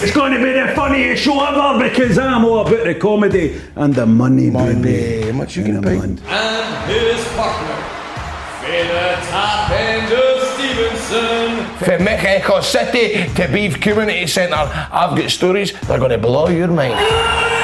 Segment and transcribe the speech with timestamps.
[0.00, 3.92] It's going to be the funniest show ever because I'm all about the comedy and
[3.94, 4.80] the money, Money.
[4.80, 5.26] baby.
[5.26, 5.96] How much you And gonna pay?
[5.98, 6.16] money.
[6.28, 7.74] And his partner,
[8.62, 11.76] Fela Top End of Stevenson.
[11.84, 16.48] From Mexico City to Beef Community Centre, I've got stories that are going to blow
[16.48, 16.94] your mind.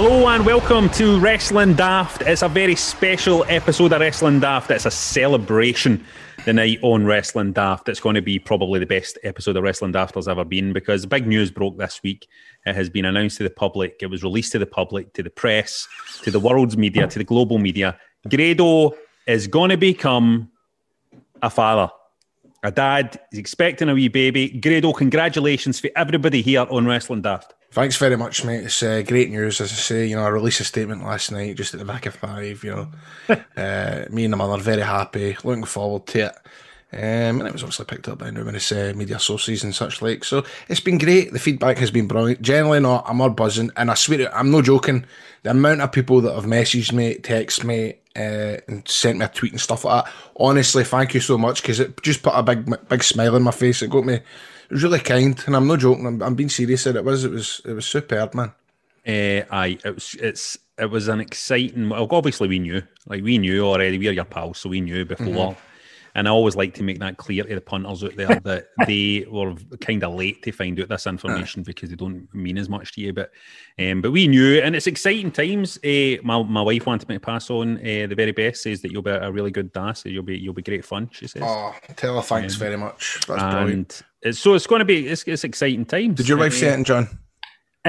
[0.00, 2.22] Hello and welcome to Wrestling Daft.
[2.22, 4.70] It's a very special episode of Wrestling Daft.
[4.70, 6.04] It's a celebration
[6.44, 7.88] the night on Wrestling Daft.
[7.88, 11.04] It's going to be probably the best episode of Wrestling Daft there's ever been because
[11.04, 12.28] big news broke this week.
[12.64, 13.96] It has been announced to the public.
[14.00, 15.88] It was released to the public, to the press,
[16.22, 17.98] to the world's media, to the global media.
[18.28, 18.94] Grado
[19.26, 20.52] is going to become
[21.42, 21.92] a father.
[22.62, 24.60] A dad is expecting a wee baby.
[24.60, 27.54] Grado, congratulations for everybody here on Wrestling Daft.
[27.70, 28.64] Thanks very much, mate.
[28.64, 30.06] It's uh, great news, as I say.
[30.06, 32.64] You know, I released a statement last night, just at the back of five.
[32.64, 32.88] You know,
[33.56, 36.36] uh, me and the mother very happy, looking forward to it.
[36.90, 40.24] Um, and it was obviously picked up by numerous uh, media sources and such like.
[40.24, 41.34] So it's been great.
[41.34, 42.40] The feedback has been brilliant.
[42.40, 43.04] Generally, not.
[43.06, 45.04] I'm all buzzing, and I swear, to- I'm no joking.
[45.42, 49.28] The amount of people that have messaged me, text me, uh, and sent me a
[49.28, 50.12] tweet and stuff like that.
[50.36, 53.52] Honestly, thank you so much because it just put a big, big smile on my
[53.52, 53.80] face.
[53.82, 54.14] It got me.
[54.14, 54.24] It
[54.70, 56.06] was really kind, and I'm no joking.
[56.06, 56.86] I'm, I'm being serious.
[56.86, 57.24] It was.
[57.24, 57.62] It was.
[57.64, 58.52] It was superb, man.
[59.06, 61.88] Uh, aye, it was it's it was an exciting.
[61.88, 63.98] Well, obviously we knew, like we knew already.
[63.98, 65.26] We're your pals, so we knew before.
[65.26, 65.67] Mm-hmm.
[66.18, 69.24] And I always like to make that clear to the punters out there that they
[69.30, 72.92] were kind of late to find out this information because they don't mean as much
[72.94, 73.12] to you.
[73.12, 73.30] But
[73.78, 75.78] um, but we knew, and it's exciting times.
[75.84, 78.64] Uh, my my wife wanted me to pass on uh, the very best.
[78.64, 79.92] Says that you'll be a really good dad.
[79.92, 81.08] So you'll be you'll be great fun.
[81.12, 81.42] She says.
[81.44, 83.20] Oh, tell her thanks very much.
[83.28, 84.02] That's brilliant.
[84.20, 86.16] it's, so it's going to be it's, it's exciting times.
[86.16, 87.08] Did your wife Uh, say it, John?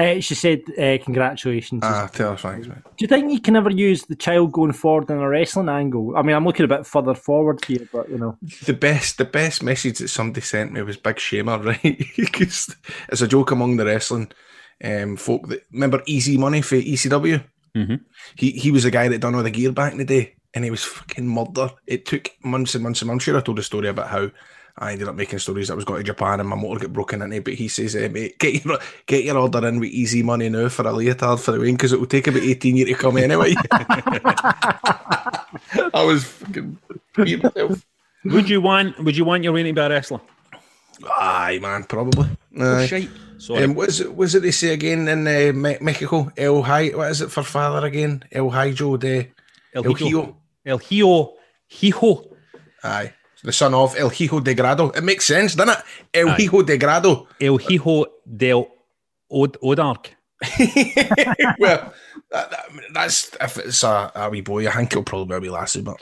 [0.00, 2.78] Uh, she said, uh, "Congratulations." Ah, tell her thanks, mate.
[2.96, 6.16] Do you think you can ever use the child going forward in a wrestling angle?
[6.16, 9.24] I mean, I'm looking a bit further forward here, but you know, The best, the
[9.24, 12.02] best message that somebody sent me was Big Shamer, right?
[12.16, 12.74] Because
[13.08, 14.30] it's a joke among the wrestling
[14.84, 17.42] um, folk that remember Easy Money for ECW.
[17.76, 18.00] Mhm.
[18.34, 20.64] He he was the guy that done all the gear back in the day, and
[20.64, 21.70] he was fucking murder.
[21.86, 23.22] It took months and months and months.
[23.22, 24.30] I'm sure I told a story about how
[24.80, 26.92] I ended up making stories that I was going to Japan and my motor got
[26.94, 27.42] broken into.
[27.42, 30.70] But he says, eh, mate, get your get your order in with Easy Money now
[30.70, 33.18] for a leotard for the win because it will take about 18 years to come
[33.18, 33.54] anyway.
[35.92, 36.78] I was fucking
[37.16, 37.86] myself.
[38.24, 40.20] Would you want Would you want your Wayne to be a wrestler?
[41.18, 42.28] Aye, man, probably.
[42.58, 42.86] Aye.
[42.86, 43.10] Shite.
[43.38, 43.64] Sorry.
[43.64, 44.14] Um, what is it?
[44.14, 46.30] Was it they say again in uh, Me- Mexico?
[46.36, 46.88] El Hi.
[46.90, 48.22] What is it for father again?
[48.30, 49.32] El Hijo de
[49.74, 49.94] El El.
[49.94, 50.36] Hijo.
[50.64, 51.36] El Hijo.
[51.68, 52.36] Hijo.
[52.82, 53.12] Aye,
[53.44, 54.90] the son of El Hijo de Grado.
[54.90, 55.84] It makes sense, doesn't it?
[56.14, 56.36] El Aye.
[56.42, 57.26] Hijo de Grado.
[57.40, 58.66] El Hijo del
[59.30, 60.06] Od- Odarg.
[61.58, 61.92] well,
[62.30, 64.66] that, that- that's if it's a, a wee boy.
[64.68, 65.96] I think it'll probably be a wee lassie, but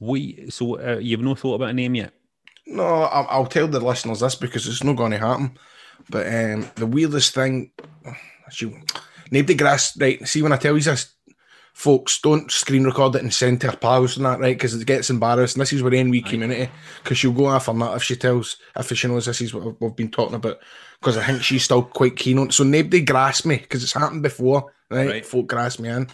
[0.00, 2.12] We, so uh, you've no thought about a name yet?
[2.66, 5.58] no, I'll, I'll tell the listeners this because it's not going to happen.
[6.08, 7.70] But um, the weirdest thing,
[8.50, 8.74] she,
[9.30, 10.26] nobody grass right.
[10.26, 11.12] See when I tell you this,
[11.74, 14.56] folks, don't screen record it and send to her pals and that, right?
[14.56, 15.56] Because it gets embarrassed.
[15.56, 16.70] And this is where we community,
[17.02, 19.80] because she'll go off on that if she tells, if she knows this is what
[19.80, 20.60] we've been talking about.
[21.00, 22.46] Because I think she's still quite keen on.
[22.46, 22.52] it.
[22.54, 25.08] So nobody grass me because it's happened before, right?
[25.08, 25.26] Right.
[25.26, 26.08] Folk grass me in.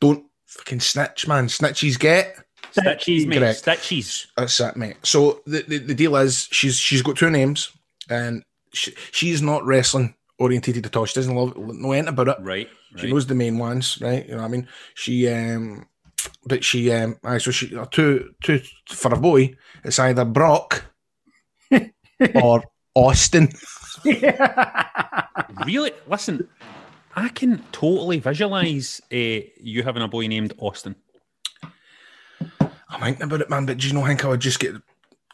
[0.00, 1.46] Don't fucking snitch, man.
[1.46, 2.36] Snitches get.
[2.70, 3.38] Stitches, mate.
[3.38, 3.58] Correct.
[3.60, 4.26] Stitches.
[4.36, 4.96] That's it, mate.
[5.02, 7.72] So the, the, the deal is she's she's got two names
[8.10, 8.42] and
[8.72, 11.06] she, she's not wrestling orientated at all.
[11.06, 12.36] She doesn't love know anything about it.
[12.40, 12.68] Right.
[12.96, 13.12] She right.
[13.12, 14.24] knows the main ones, right?
[14.26, 14.68] You know what I mean?
[14.94, 15.86] She um
[16.44, 20.84] but she um aye, so she uh, two two for a boy, it's either Brock
[22.42, 23.48] or Austin.
[25.64, 25.92] Really?
[26.06, 26.48] Listen,
[27.14, 30.96] I can totally visualize uh, you having a boy named Austin.
[32.88, 33.66] I'm thinking about it, man.
[33.66, 34.02] But do you know?
[34.02, 34.74] I think I would just get,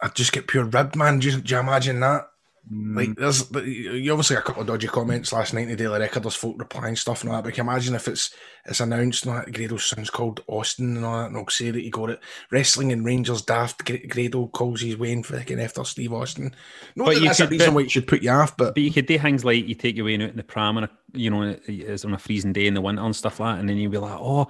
[0.02, 1.18] I'd just get pure ribbed, man.
[1.18, 2.28] Do you, do you imagine that?
[2.72, 2.96] Mm.
[2.96, 5.98] Like, there's you obviously got a couple of dodgy comments last night in the Daily
[5.98, 6.22] Record.
[6.22, 7.44] There's folk replying stuff and all that.
[7.44, 8.30] But can you imagine if it's
[8.64, 11.72] it's announced and all that Grado's son's called Austin and all that, and I'll say
[11.72, 12.20] that he got it.
[12.52, 13.84] Wrestling and Rangers daft.
[13.84, 16.54] Gra- Grado calls his Wayne freaking after Steve Austin.
[16.94, 18.56] No, But that you that's a reason but- why it should put you off.
[18.56, 20.76] But But you could do things like you take your way out in the pram
[20.78, 23.60] and you know it's on a freezing day in the winter and stuff like that,
[23.60, 24.46] and then you'd be like, oh,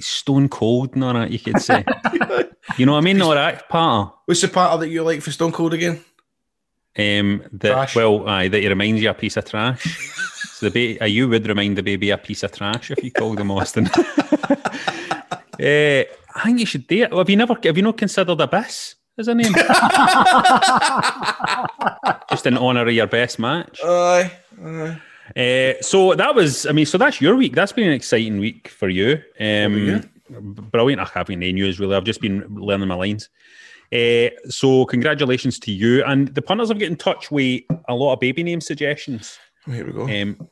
[0.00, 1.32] stone cold and all that.
[1.32, 1.84] You could say,
[2.78, 3.20] you know what I mean?
[3.20, 4.14] All that part.
[4.26, 6.04] what's the part that you like for Stone Cold again?
[6.98, 7.94] Um, that Trash.
[7.96, 9.82] well, aye, that he reminds you a piece of trash.
[10.54, 13.10] so the ba- uh, you would remind the baby a piece of trash if you
[13.10, 13.88] called him Austin.
[15.60, 16.04] Eh,
[16.34, 17.12] I think you should do it.
[17.12, 17.54] Have you never?
[17.64, 19.52] Have you not considered Abyss as a name?
[22.30, 23.78] Just in honour of your best match.
[23.84, 24.30] Aye.
[25.36, 27.54] Uh, so that was, I mean, so that's your week.
[27.54, 29.20] That's been an exciting week for you.
[29.40, 30.08] Um,
[30.70, 31.00] Brilliant.
[31.00, 31.94] I haven't any news really.
[31.96, 33.28] I've just been learning my lines.
[33.92, 36.04] Uh, so congratulations to you.
[36.04, 39.38] And the punters have get in touch with a lot of baby name suggestions.
[39.66, 40.02] Here we go.
[40.04, 40.48] Um,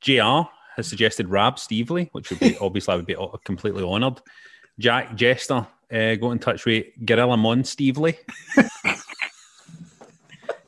[0.00, 4.20] JR has suggested Rab Stevely, which would be obviously I would be completely honoured.
[4.78, 8.16] Jack Jester uh, got in touch with Gorilla Mon Stevely.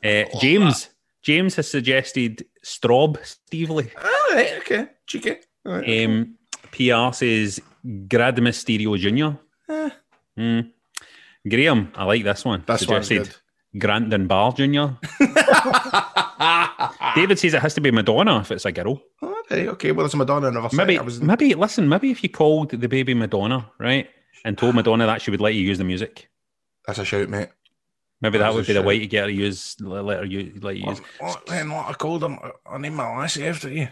[0.03, 0.89] uh, James
[1.21, 3.91] James has suggested Strob Stevely.
[3.95, 4.53] All right.
[4.57, 4.87] Okay.
[5.05, 5.37] Cheeky.
[5.65, 6.05] All right.
[6.05, 6.35] Um,
[6.71, 7.59] PR says
[8.07, 9.39] Grad Mysterio Jr.
[10.37, 10.71] Mm.
[11.49, 12.63] Graham, I like this one.
[12.67, 13.35] This one's suggested
[13.77, 14.95] Grandin Bar Jr.
[17.15, 19.01] David says it has to be Madonna if it's a girl.
[19.21, 19.67] All right.
[19.69, 19.91] Okay.
[19.91, 20.47] Well, it's Madonna.
[20.47, 21.21] I never Maybe, I was.
[21.21, 21.89] maybe listen.
[21.89, 24.07] Maybe if you called the baby Madonna, right,
[24.45, 26.29] and told Madonna that she would let you use the music,
[26.85, 27.49] That's a shout, mate.
[28.21, 30.61] maybe that That's would be the way to get her to use let her use.
[30.63, 31.01] let you use.
[31.19, 32.37] What, then what I called him?
[32.69, 33.87] I named my lassie after you.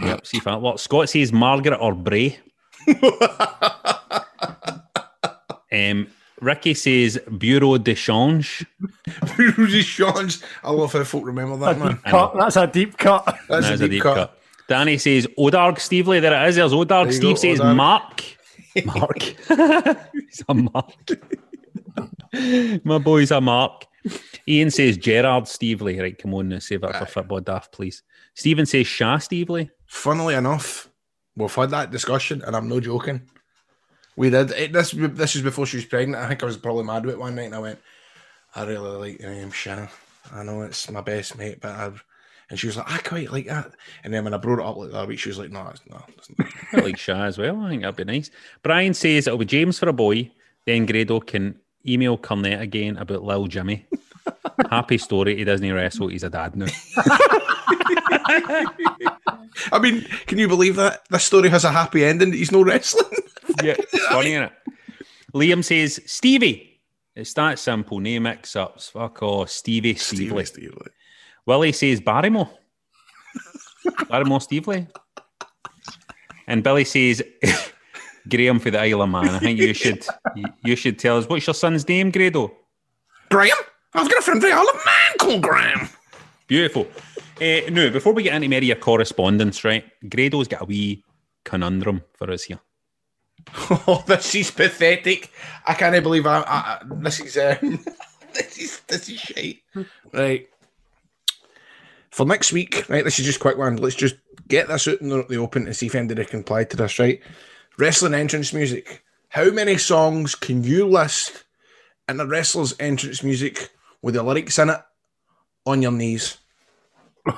[0.00, 0.26] Yep.
[0.26, 2.38] See if I, what Scott says, Margaret or Bray.
[5.72, 6.06] um,
[6.42, 8.66] Ricky says Bureau de Change.
[9.38, 10.42] Rudy Sean's.
[10.64, 11.98] I love how folk remember that, man.
[12.04, 12.34] Cut.
[12.36, 13.24] That's a deep cut.
[13.48, 14.38] That's, That's a deep, cut.
[14.68, 16.20] Danny says Odarg Stevely.
[16.20, 16.56] There it is.
[16.56, 17.06] There's Odarg.
[17.06, 17.76] you Steve go, says Odarg.
[17.76, 18.24] Mark.
[18.84, 19.22] Mark.
[19.22, 21.10] He's a Mark.
[22.84, 23.86] My boy's a Mark.
[24.48, 26.00] Ian says Gerard Stevely.
[26.00, 28.02] Right, come on, now, save that for football daft, please.
[28.34, 29.70] Stephen says Shah Stevely.
[29.86, 30.88] Funnily enough,
[31.36, 33.22] we've had that discussion, and I'm no joking.
[34.16, 34.90] We did it, this.
[34.92, 36.22] This is before she was pregnant.
[36.22, 37.78] I think I was probably mad with it one night, and I went,
[38.54, 39.90] "I really like the name Shanna.
[40.32, 41.92] I know it's my best mate, but I."
[42.50, 43.72] And she was like, "I quite like that."
[44.04, 45.80] And then when I brought it up like that week, she was like, "No, it's
[45.88, 46.48] no." It's not.
[46.72, 47.60] I like Shah as well.
[47.62, 48.30] I think that'd be nice.
[48.62, 50.30] Brian says it'll be James for a boy.
[50.66, 53.86] Then Grado can email Cornette again about Lil Jimmy.
[54.70, 55.36] Happy story.
[55.36, 56.08] He doesn't wrestle.
[56.08, 56.66] He's a dad now.
[59.72, 62.32] I mean, can you believe that this story has a happy ending?
[62.32, 63.21] He's no wrestling.
[63.62, 64.52] Yeah, it's funny, isn't it?
[65.34, 66.80] Liam says Stevie.
[67.14, 68.00] It's that simple.
[68.00, 68.88] Name mix ups.
[68.88, 69.50] Fuck off.
[69.50, 70.46] Stevie Stevely.
[70.46, 70.78] Steve, Steve.
[71.46, 72.50] Willie says Barrymore.
[74.08, 74.88] Barrymore Stevely.
[76.46, 77.22] And Billy says
[78.28, 79.28] Graham for the Isle of Man.
[79.28, 80.04] I think you should
[80.34, 82.52] you, you should tell us what's your son's name, Grado?
[83.30, 83.56] Graham,
[83.94, 85.88] I've got a friend for the Isle of Man called Graham.
[86.46, 86.86] Beautiful.
[87.40, 89.84] Uh, now, before we get into Mary, your correspondence, right?
[90.08, 91.02] Grado's got a wee
[91.44, 92.60] conundrum for us here.
[93.86, 95.30] Oh, this is pathetic.
[95.66, 97.84] I can't believe I, I, I this is um,
[98.34, 99.62] this is this is shite.
[100.12, 100.48] Right.
[102.10, 103.76] For next week, right, this is just a quick one.
[103.76, 104.16] Let's just
[104.48, 107.20] get this out in the, open and see if anybody can apply to this, right?
[107.78, 109.02] Wrestling entrance music.
[109.30, 111.44] How many songs can you list
[112.08, 113.70] in a wrestler's entrance music
[114.02, 114.80] with the lyrics in it
[115.66, 116.38] on your knees?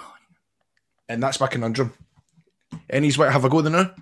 [1.07, 1.93] And that's my conundrum.
[2.89, 3.95] Any's what have a go there now?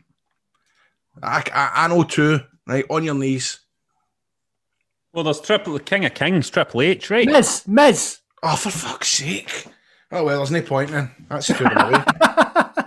[1.23, 2.85] I, I, I know two, right?
[2.89, 3.61] On your knees.
[5.13, 7.27] Well, there's Triple the King of Kings, Triple H, right?
[7.27, 8.21] Miz, Miz.
[8.43, 9.67] Oh, for fuck's sake.
[10.11, 11.11] Oh, well, there's no point then.
[11.29, 12.05] That's two in a way.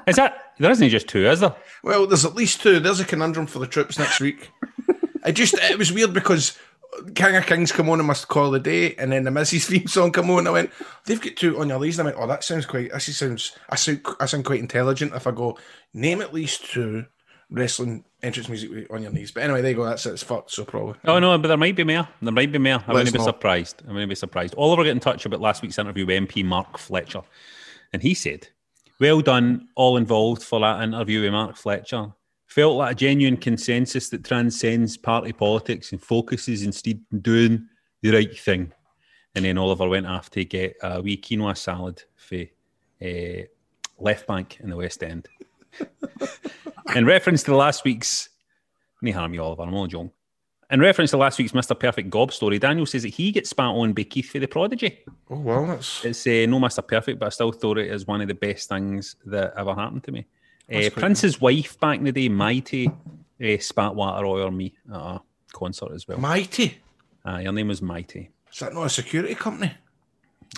[0.08, 1.56] Is that there isn't just two, is there?
[1.84, 2.80] Well, there's at least two.
[2.80, 4.52] There's a conundrum for the troops next week.
[5.24, 6.58] I just, it was weird because
[7.16, 9.66] King of Kings come on and must call the day, and then the Mrs.
[9.70, 10.40] theme song come on.
[10.40, 10.72] And I went,
[11.06, 11.98] they've got two on your knees.
[11.98, 15.14] And I went, oh, that sounds quite, this sounds, I sound, I sound quite intelligent
[15.16, 15.58] if I go,
[15.94, 17.06] name at least two
[17.50, 19.32] wrestling entrance music on your knees.
[19.32, 19.86] But anyway, there you go.
[19.86, 20.14] That's it.
[20.14, 20.52] It's fucked.
[20.52, 20.96] So probably.
[21.06, 22.08] Oh no, but there might be more.
[22.22, 22.74] There might be more.
[22.74, 23.84] I Let's wouldn't be surprised.
[23.88, 24.56] I wouldn't be surprised.
[24.58, 27.22] Oliver got in touch about last week's interview with MP Mark Fletcher,
[27.94, 28.48] and he said,
[29.00, 32.14] "Well done, all involved for that interview with Mark Fletcher.
[32.48, 37.68] Felt like a genuine consensus that transcends party politics and focuses instead on doing
[38.02, 38.72] the right thing."
[39.36, 42.44] And then Oliver went off to get a wee quinoa salad for
[43.02, 43.44] uh,
[44.00, 45.28] left bank in the West End.
[46.96, 48.30] In reference to last week's,
[49.02, 49.64] me harm you, Oliver.
[49.64, 50.12] I'm only joking.
[50.72, 51.80] In reference to last week's Mr.
[51.80, 55.00] Perfect Gob story, Daniel says that he gets spat on by Keith for the Prodigy.
[55.30, 56.86] Oh well, that's It's uh, no Mr.
[56.86, 60.04] Perfect, but I still thought it is one of the best things that ever happened
[60.06, 60.26] to me.
[60.74, 65.22] Uh, Prince's wife back in the day, Mayte, uh, spat water oil me at a
[65.54, 66.18] concert as well.
[66.18, 66.74] Mayte.
[67.24, 68.30] Uh, her name was Mayte.
[68.52, 69.72] Is that not a security company?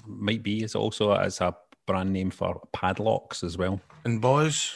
[0.05, 0.63] Might be.
[0.63, 1.55] It's also as a
[1.85, 3.81] brand name for padlocks as well.
[4.05, 4.75] And boys,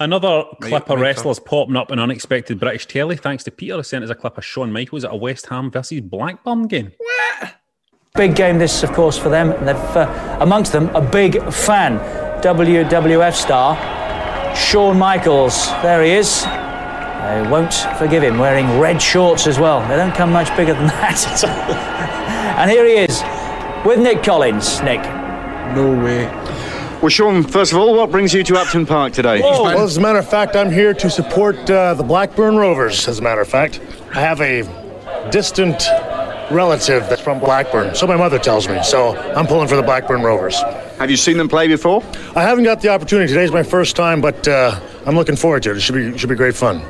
[0.00, 3.88] Another clip of right, wrestlers popping up in unexpected British telly, thanks to Peter, has
[3.88, 6.92] sent us a clip of Shawn Michaels at a West Ham versus Blackburn game.
[6.98, 7.54] What?
[8.14, 9.50] Big game this, of course, for them.
[9.64, 11.98] They've uh, amongst them a big fan,
[12.42, 13.76] WWF star
[14.56, 15.68] Shawn Michaels.
[15.82, 16.42] There he is.
[16.42, 19.80] They won't forgive him wearing red shorts as well.
[19.88, 21.44] They don't come much bigger than that.
[22.58, 23.22] and here he is
[23.86, 24.80] with Nick Collins.
[24.82, 25.00] Nick.
[25.74, 26.26] no way.
[27.04, 29.42] Well, Shawn, first of all, what brings you to Upton Park today?
[29.42, 33.06] Well, as a matter of fact, I'm here to support uh, the Blackburn Rovers.
[33.06, 33.78] As a matter of fact,
[34.14, 34.62] I have a
[35.30, 35.82] distant
[36.50, 38.82] relative that's from Blackburn, so my mother tells me.
[38.82, 40.58] So I'm pulling for the Blackburn Rovers.
[40.98, 42.02] Have you seen them play before?
[42.34, 43.28] I haven't got the opportunity.
[43.30, 45.76] Today's my first time, but uh, I'm looking forward to it.
[45.76, 46.80] It should be should be great fun.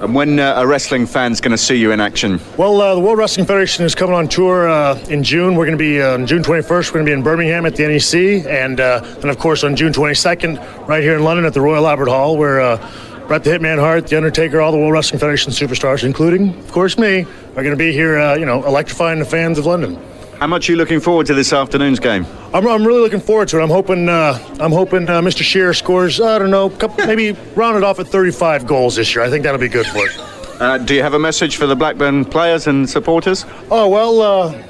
[0.00, 2.38] And when uh, a wrestling fan's going to see you in action?
[2.58, 5.54] Well, uh, the World Wrestling Federation is coming on tour uh, in June.
[5.54, 6.68] We're going to be uh, on June 21st.
[6.68, 9.74] We're going to be in Birmingham at the NEC, and uh, then of course on
[9.74, 12.76] June 22nd, right here in London at the Royal Albert Hall, where uh,
[13.26, 16.98] Bret the Hitman Hart, The Undertaker, all the World Wrestling Federation superstars, including of course
[16.98, 18.36] me, are going to be here.
[18.36, 19.98] You know, electrifying the fans of London.
[20.38, 22.26] How much are you looking forward to this afternoon's game?
[22.52, 23.62] I'm, I'm really looking forward to it.
[23.62, 25.42] I'm hoping uh, I'm hoping uh, Mr.
[25.42, 26.20] Shearer scores.
[26.20, 29.24] I don't know, couple, maybe round it off at 35 goals this year.
[29.24, 30.12] I think that'll be good for it.
[30.60, 33.46] Uh, do you have a message for the Blackburn players and supporters?
[33.70, 34.62] Oh well, uh,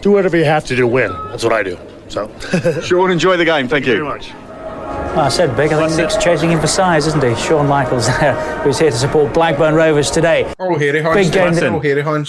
[0.00, 0.82] do whatever you have to do.
[0.82, 1.12] to Win.
[1.30, 1.78] That's what I do.
[2.08, 2.28] So.
[2.82, 3.68] Shawn, enjoy the game.
[3.68, 3.92] Thank you.
[3.92, 4.32] Very much.
[4.32, 5.72] Well, I said big.
[5.72, 7.34] I think Nick's chasing him for size, isn't he?
[7.36, 10.52] Shawn Michaels there, who's here to support Blackburn Rovers today.
[10.58, 11.16] Oh, hairy horns.
[11.26, 11.52] Big game.
[11.52, 12.28] Listen, oh, hairy horns.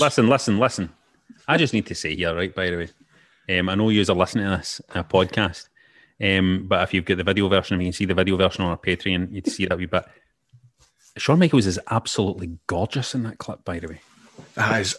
[1.49, 4.15] I just need to say here, right, by the way, um, I know you are
[4.15, 5.67] listening to this uh, podcast,
[6.23, 8.63] um, but if you've got the video version, if you can see the video version
[8.63, 10.05] on our Patreon, you'd see that wee bit.
[11.17, 14.01] Shawn Michaels is absolutely gorgeous in that clip, by the way.
[14.53, 14.95] That is,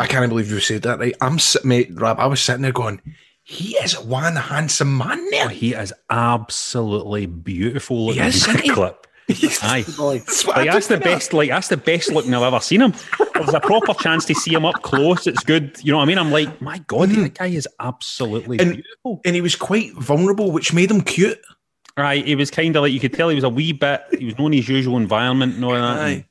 [0.00, 0.98] I can't believe you said that.
[0.98, 2.18] Right, I'm sit- mate, Rab.
[2.18, 3.00] I was sitting there going,
[3.44, 5.50] he is one handsome man there.
[5.50, 9.06] He is absolutely beautiful in that isn't clip.
[9.62, 9.82] Aye.
[9.86, 11.32] That's Like that's the best.
[11.32, 12.94] Like that's the best looking I've ever seen him.
[13.34, 15.26] There's a proper chance to see him up close.
[15.26, 15.78] It's good.
[15.82, 16.18] You know what I mean?
[16.18, 19.20] I'm like, my God, that guy is absolutely And- beautiful.
[19.24, 21.38] And he was quite vulnerable, which made him cute.
[21.96, 24.02] Right, he was kind of like you could tell he was a wee bit.
[24.18, 25.82] He was known his usual environment and all that.
[25.82, 26.24] Aye.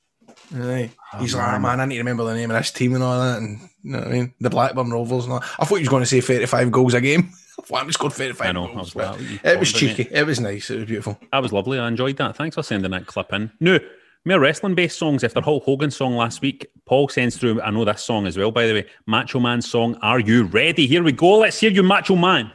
[0.55, 0.89] Aye.
[1.19, 3.19] He's like, ah, man, I need to remember the name of this team and all
[3.19, 3.37] that.
[3.39, 4.33] And you know what I mean?
[4.39, 5.43] The Blackburn Rovers and all.
[5.59, 7.31] I thought he was going to say 35 goals a game.
[7.77, 10.07] I thought he scored 35 I know, I was but oh, you it was cheeky.
[10.11, 10.69] It was nice.
[10.69, 11.19] It was beautiful.
[11.31, 11.77] That was lovely.
[11.79, 12.35] I enjoyed that.
[12.35, 13.51] Thanks for sending that clip in.
[13.59, 13.79] No,
[14.25, 15.23] more wrestling based songs.
[15.23, 17.61] After Hulk Hogan song last week, Paul sends through.
[17.61, 18.87] I know this song as well, by the way.
[19.05, 19.95] Macho Man song.
[20.01, 20.87] Are you ready?
[20.87, 21.39] Here we go.
[21.39, 22.51] Let's hear you, Macho Man.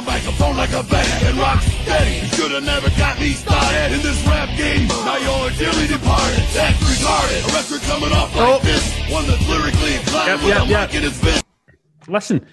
[0.00, 2.20] The microphone like a band and rock steady.
[2.20, 4.86] You should have never got me started in this rap game.
[4.88, 6.44] Now you're dearly departed.
[6.54, 7.42] That's regarded.
[7.42, 8.58] A record coming off like oh.
[8.62, 8.84] this.
[9.10, 10.88] One that's lyrically inclined Yep, with yep, a yep.
[10.88, 11.44] mic in his fist.
[12.06, 12.46] Listen,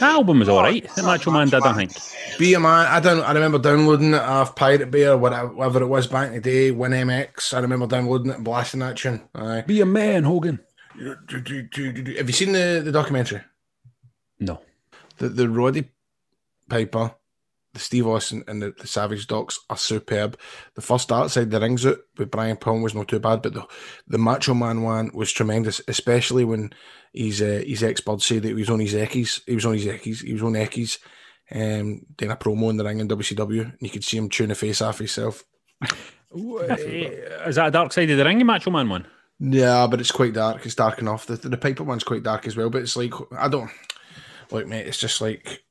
[0.00, 0.88] that album was all right.
[0.96, 1.92] The Macho Man did, I think.
[2.38, 2.86] Be a man.
[2.86, 3.20] I don't.
[3.20, 6.40] I remember downloading it off Pirate Bay or whatever, whatever it was back in the
[6.40, 6.70] day.
[6.72, 7.54] Win MX.
[7.54, 9.22] I remember downloading it and blasting that tune.
[9.34, 9.62] Aye.
[9.66, 10.58] Be a man, Hogan.
[10.98, 13.42] Have you seen the, the documentary?
[14.40, 14.60] No.
[15.18, 15.84] The the Roddy
[16.70, 17.14] Piper,
[17.74, 20.38] the Steve Austin, and the, the Savage Docs are superb.
[20.74, 23.66] The first outside the rings out with Brian Pong was not too bad, but the
[24.06, 26.72] the Macho Man one was tremendous, especially when
[27.12, 29.42] his uh, his ex bud said that he was on his Eckies.
[29.46, 30.24] He was on his Eckies.
[30.24, 30.98] He was on Eckies.
[31.52, 34.50] Um, doing a promo in the ring in WCW, and you could see him tune
[34.50, 35.44] the face off himself.
[36.32, 39.06] Is that a Dark Side of the Ring, Macho Man one?
[39.40, 40.64] Yeah, but it's quite dark.
[40.66, 41.26] It's dark enough.
[41.26, 43.70] The, the Piper one's quite dark as well, but it's like I don't
[44.50, 44.86] look, mate.
[44.86, 45.64] It's just like,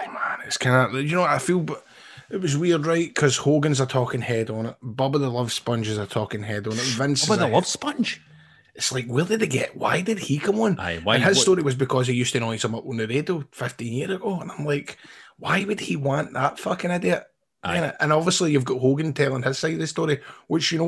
[0.00, 1.84] ay, man, it's kind of you know I feel, but
[2.30, 3.08] it was weird, right?
[3.08, 4.76] Because Hogan's a talking head on it.
[4.82, 6.78] Bubba the Love Sponge is a talking head on it.
[6.80, 8.20] Vince What about the Love Sponge?
[8.74, 9.76] It's like where did they get?
[9.76, 10.78] Why did he come on?
[10.78, 12.96] Aye, why- and his what- story was because he used to noise him up on
[12.96, 14.96] the radio 15 years ago, and I'm like,
[15.38, 17.24] why would he want that fucking idiot?
[17.64, 17.76] Aye.
[17.76, 20.86] And, and obviously, you've got Hogan telling his side of the story, which you know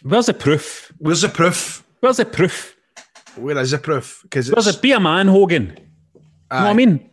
[0.03, 0.93] where's the proof?
[0.99, 1.85] Where's the proof?
[2.01, 2.77] Where's the proof?
[3.37, 4.21] Where is the proof?
[4.23, 4.81] Because Where's it?
[4.83, 5.77] Be a man, Hogan.
[5.77, 7.11] You know what I mean?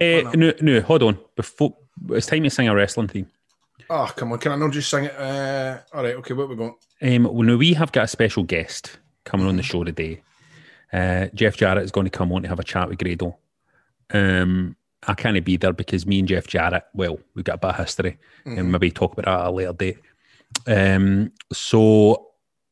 [0.00, 1.18] Uh, no, no, hold on.
[1.36, 1.76] Before
[2.10, 3.26] it's time to sing a wrestling theme.
[3.88, 4.38] Oh, come on.
[4.38, 5.14] Can I not just sing it?
[5.18, 6.14] Uh, all right.
[6.16, 6.34] Okay.
[6.34, 6.74] What we got?
[7.02, 10.22] Um, well, now we have got a special guest coming on the show today.
[10.92, 13.38] Uh, Jeff Jarrett is going to come on to have a chat with Grado.
[14.12, 17.70] Um, I can't be there because me and Jeff Jarrett, well, we've got a bit
[17.70, 19.98] of history and maybe talk about that at a later date.
[20.66, 22.26] Um, so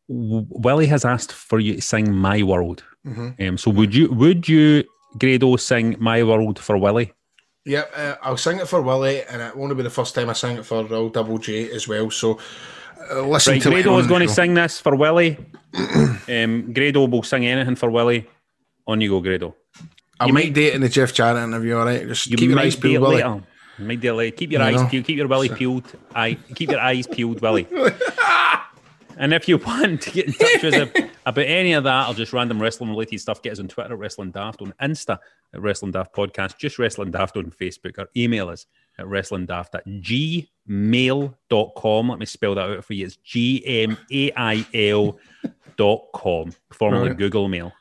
[0.08, 3.48] Willie has asked for you to sing "My World." Mhm.
[3.48, 4.84] Um, so would you would you
[5.18, 7.12] Grado sing "My World" for Willie?
[7.64, 7.92] Yep.
[7.94, 10.56] Uh, I'll sing it for Willie, and it won't be the first time I sing
[10.56, 12.10] it for Raul Double J as well.
[12.10, 12.38] So
[13.10, 15.38] uh, listen Right, to Grado is going to sing this for Willie.
[15.75, 18.26] Um, Grado will sing anything for Willie.
[18.87, 19.54] On you go, Grado.
[20.20, 21.76] I You might it in the Jeff Jarrett interview.
[21.76, 22.06] All right.
[22.06, 23.16] Just You keep your eyes peeled, Willie.
[23.16, 23.42] later.
[23.78, 24.37] You might do later.
[24.37, 24.88] Keep your You eyes know?
[24.88, 25.04] peeled.
[25.04, 25.84] Keep your Willie peeled.
[26.14, 26.38] Eye.
[26.54, 27.68] Keep your eyes peeled, Willie.
[29.18, 32.14] and if you want to get in touch with us about any of that or
[32.14, 35.18] just random wrestling related stuff, get us on Twitter at Wrestling Daft, on Insta
[35.54, 38.66] at Wrestling Daft Podcast, just Wrestling Daft on Facebook, or email us
[38.99, 40.38] at Wrestling Daft at gmail.com.
[42.08, 43.06] Let me spell that out for you.
[43.06, 45.18] It's G M A I L
[45.76, 47.18] dot com, formerly Right.
[47.18, 47.73] Google Mail.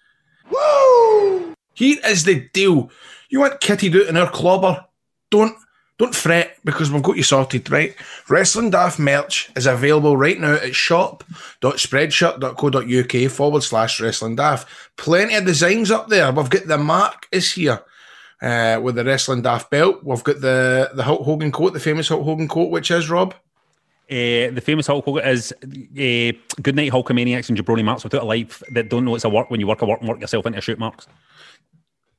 [0.52, 1.54] Woo!
[1.74, 2.90] Here is the deal.
[3.30, 4.86] You want Kitty out in our clobber?
[5.30, 5.56] Don't
[5.98, 7.96] don't fret because we've got you sorted, right?
[8.30, 14.68] Wrestling Daft merch is available right now at shop.spreadshirt.co.uk forward slash wrestling daft.
[14.98, 16.32] Plenty of designs up there.
[16.32, 17.82] We've got the mark is here.
[18.40, 22.08] Uh, with the wrestling daft belt, we've got the the Hulk Hogan coat, the famous
[22.08, 23.34] Hulk Hogan coat, which is Rob.
[24.10, 28.26] Uh, the famous Hulk Hogan is uh, Good Night Hulkamaniacs and Jabroni Marks without a
[28.26, 30.46] life that don't know it's a work when you work a work and work yourself
[30.46, 31.08] into shoot marks.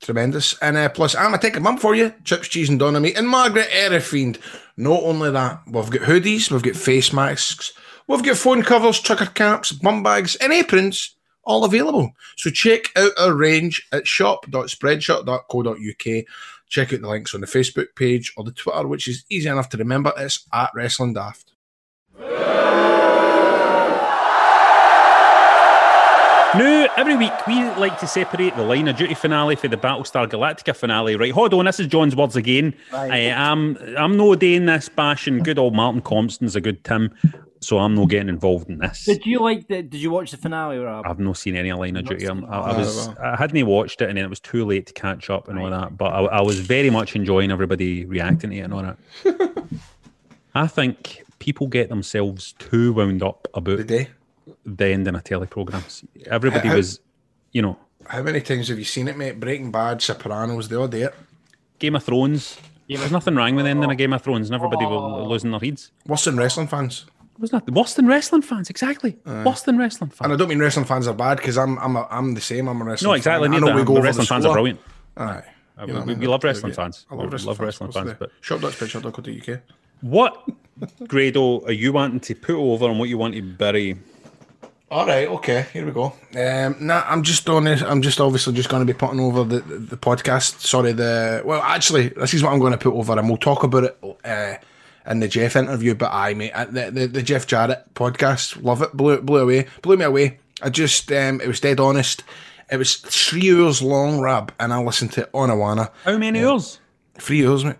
[0.00, 0.56] Tremendous.
[0.60, 2.12] And uh, plus, I'm a taking mum for you.
[2.24, 3.16] Chips, cheese, and Dynamite.
[3.16, 4.38] And Margaret Erifiend.
[4.76, 7.72] Not only that, we've got hoodies, we've got face masks,
[8.06, 11.16] we've got phone covers, trucker caps, bum bags, and aprons.
[11.42, 12.12] All available.
[12.36, 16.24] So check out our range at shop.spreadshirt.co.uk.
[16.68, 19.70] Check out the links on the Facebook page or the Twitter, which is easy enough
[19.70, 20.12] to remember.
[20.18, 21.54] It's at Wrestling Daft.
[26.58, 30.26] Now, every week we like to separate the Line of Duty finale for the Battlestar
[30.26, 31.14] Galactica finale.
[31.14, 32.74] Right, hold on, this is John's words again.
[32.92, 37.14] I am eh, I'm no doing this bashing good old Martin Compston's a good Tim,
[37.60, 39.04] so I'm not getting involved in this.
[39.04, 39.82] Did you like the?
[39.82, 41.06] Did you watch the finale, Rob?
[41.06, 42.26] I've not seen any Line of Duty.
[42.26, 44.86] I'm- I, I Oh, was I hadn't watched it, and then it was too late
[44.86, 45.96] to catch up and all that.
[45.96, 48.98] But I, I was very much enjoying everybody reacting to it and all that.
[50.56, 54.08] I think people get themselves too wound up about the,
[54.80, 56.04] ending of teleprograms.
[56.30, 57.00] Everybody How- was,
[57.52, 59.38] you know, How many times have you seen it, mate?
[59.40, 61.14] Breaking Bad, Sopranos, they all do it.
[61.78, 62.58] Game of Thrones.
[62.86, 65.50] Yeah, there's nothing wrong with the ending of Game of Thrones, and everybody were losing
[65.50, 65.92] their heads.
[66.06, 67.04] Worse than wrestling fans.
[67.38, 68.68] Was not worse than wrestling fans?
[68.70, 69.16] Exactly.
[69.26, 70.20] worse than wrestling fans.
[70.24, 72.66] And I don't mean wrestling fans are bad because I'm I'm a, I'm the same.
[72.66, 73.10] I'm a wrestling.
[73.10, 73.48] No, exactly.
[73.48, 73.56] Fan.
[73.56, 74.80] I know we go but wrestling the fans are brilliant.
[75.16, 75.42] Aye.
[75.78, 76.18] Uh, You know we, I mean?
[76.18, 77.06] we love wrestling we fans.
[77.10, 77.66] I love We wrestling love fans.
[77.66, 78.08] wrestling What's fans.
[78.08, 79.60] the- But Shop.spreadshirt.co.uk.
[80.00, 80.48] what
[81.06, 83.96] Grado are you wanting to put over and what you want to bury?
[84.90, 86.14] All right, okay, here we go.
[86.34, 87.82] Um, nah, I'm just on it.
[87.82, 90.60] I'm just obviously just going to be putting over the, the, the podcast.
[90.60, 93.64] Sorry, the well, actually, this is what I'm going to put over, and we'll talk
[93.64, 94.54] about it uh,
[95.06, 95.94] in the Jeff interview.
[95.94, 99.40] But I, mate, uh, the, the the Jeff Jarrett podcast, love it, blew it, blew
[99.40, 100.38] away, blew me away.
[100.62, 102.24] I just, um, it was dead honest.
[102.70, 105.90] It was three hours long, Rab, and I listened to it on Awana.
[106.04, 106.80] How many hours?
[107.18, 107.76] Three hours, mate.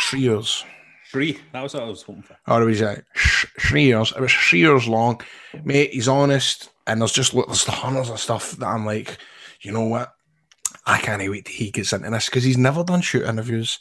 [0.00, 0.64] Three hours.
[1.10, 1.38] Three.
[1.52, 2.36] That was what I was hoping for.
[2.46, 4.12] Or it was uh, sh- three years.
[4.16, 5.20] It was three years long,
[5.64, 5.92] mate.
[5.92, 9.18] He's honest, and there's just there's hundreds of stuff that I'm like,
[9.60, 10.14] you know what?
[10.86, 13.80] I can't wait till he gets into this because he's never done shoot interviews.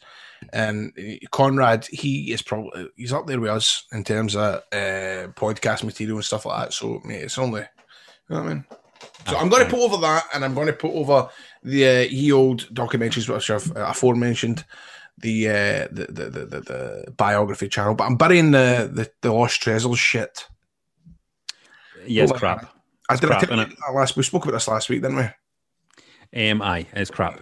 [0.53, 5.27] And uh, Conrad, he is probably he's up there with us in terms of uh,
[5.35, 6.73] podcast material and stuff like that.
[6.73, 8.65] So, mate, it's only, you know what I mean.
[9.27, 11.29] So I'm going to put over that, and I'm going to put over
[11.63, 14.65] the uh, ye old documentaries which I've uh, aforementioned,
[15.21, 17.95] the, uh, the, the, the the biography channel.
[17.95, 20.45] But I'm burying the the, the Lost Treasures shit.
[22.05, 22.73] Yes, it's Oh, crap.
[23.09, 23.31] I It's did.
[23.31, 26.49] I crap, you last we spoke about this last week, didn't we?
[26.49, 27.39] Um, aye, it's crap.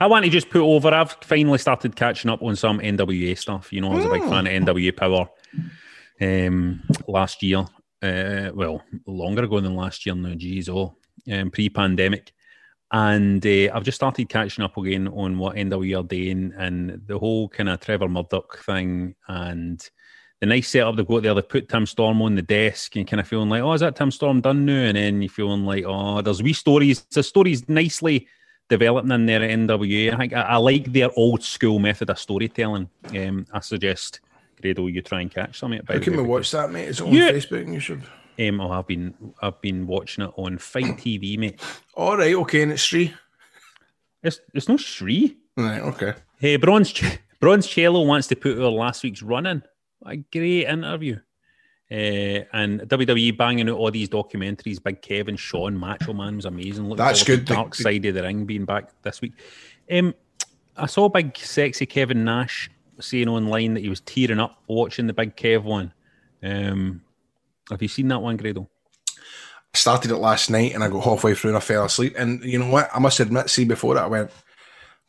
[0.00, 0.88] I want to just put over.
[0.94, 3.72] I've finally started catching up on some NWA stuff.
[3.72, 4.28] You know, I was a big Mm.
[4.30, 5.28] fan of NWA Power
[6.20, 7.64] um, last year.
[8.00, 10.34] Uh, well, longer ago than last year now.
[10.34, 10.96] Geez, oh,
[11.32, 12.32] um, pre-pandemic,
[12.90, 17.18] and uh, I've just started catching up again on what NWA are doing and the
[17.18, 19.86] whole kind of Trevor Murdoch thing and
[20.40, 21.34] the nice setup they've got there.
[21.34, 23.96] They put Tim Storm on the desk and kind of feeling like, oh, is that
[23.96, 24.84] Tim Storm done now?
[24.84, 27.02] And then you're feeling like, oh, there's wee stories.
[27.12, 28.26] The stories nicely
[28.68, 30.14] developing in there at NWA.
[30.14, 32.88] I think I, I like their old school method of storytelling.
[33.10, 34.20] Um, I suggest
[34.62, 35.92] Grado you try and catch some of it.
[35.92, 36.88] How can we watch that, mate?
[36.88, 37.32] It's on Yeah.
[37.32, 38.02] Facebook and YouTube?
[38.38, 41.60] Um, oh, I've been I've been watching it on FITE TV, mate.
[41.94, 43.12] All right, okay, and it's free.
[44.22, 45.36] It's it's no Shri.
[45.56, 46.14] Right, okay.
[46.38, 49.62] Hey, Bronze Ch- Bronze Cello wants to put our last week's run in.
[49.98, 51.18] What a great interview.
[51.90, 54.82] Uh, and WWE banging out all these documentaries.
[54.82, 56.88] Big Kevin, Shawn, Macho Man was amazing.
[56.94, 57.46] That's good.
[57.46, 59.32] The- Dark Side of the Ring being back this week.
[59.90, 60.14] Um,
[60.76, 62.70] I saw big sexy Kevin Nash
[63.00, 65.92] saying online that he was tearing up watching the Big Kev one.
[66.42, 67.02] Um,
[67.70, 68.68] have you seen that one, Grado?
[69.08, 72.14] I started it last night and I got halfway through and I fell asleep.
[72.16, 72.88] And you know what?
[72.94, 74.30] I must admit, see, before that, I went,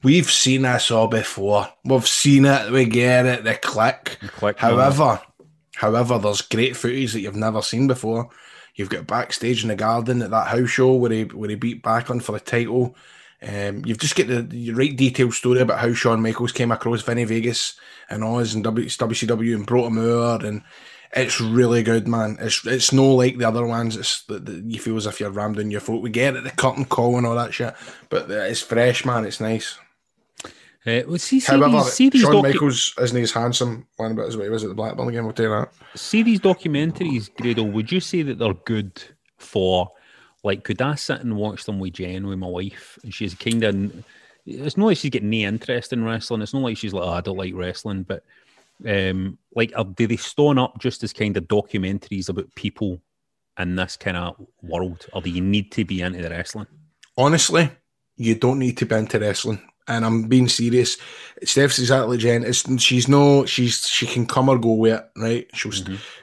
[0.01, 1.67] We've seen this all before.
[1.83, 2.71] We've seen it.
[2.71, 3.43] We get it.
[3.43, 4.17] The Kliq.
[4.29, 5.21] Kliq however,
[5.75, 8.29] however, there's great footage that you've never seen before.
[8.75, 11.83] You've got backstage in the garden at that house show where he where he beat
[11.83, 12.95] Backlund for the title.
[13.41, 17.01] Um, you've just got the, the right detailed story about how Shawn Michaels came across
[17.01, 17.77] Vinny Vegas
[18.09, 20.61] and Oz and w, WCW and brought him over, and
[21.13, 22.37] it's really good, man.
[22.39, 23.97] It's it's no like the other ones.
[23.97, 26.01] It's that that you feel as if you're rammed in your throat.
[26.01, 27.73] We get it, the curtain call and all that shit,
[28.09, 29.25] but it's fresh, man.
[29.25, 29.77] It's nice.
[30.85, 34.15] Uh, well, see, see However, these, see these Shawn docu- Michaels isn't as handsome one
[34.15, 35.25] bit as what he was at the Blackburn again.
[35.25, 35.69] We'll tell you that.
[35.93, 39.01] see these documentaries, Grado, would you say that they're good
[39.37, 39.91] for
[40.43, 43.63] like could I sit and watch them with Jen with my wife and she's kind
[43.63, 44.03] of
[44.45, 46.41] it's not like she's getting any interest in wrestling.
[46.41, 48.23] It's not like she's like, oh, I don't like wrestling, but
[48.87, 53.01] um like are, do they stone up just as kind of documentaries about people
[53.57, 55.05] in this kind of world?
[55.13, 56.67] Or do you need to be into the wrestling?
[57.19, 57.69] honestly,
[58.15, 59.61] you don't need to be into wrestling.
[59.87, 60.97] And I'm being serious.
[61.43, 62.43] Steph's exactly Jen.
[62.43, 65.47] It's she's no she's she can come or go with it, right?
[65.53, 65.71] She'll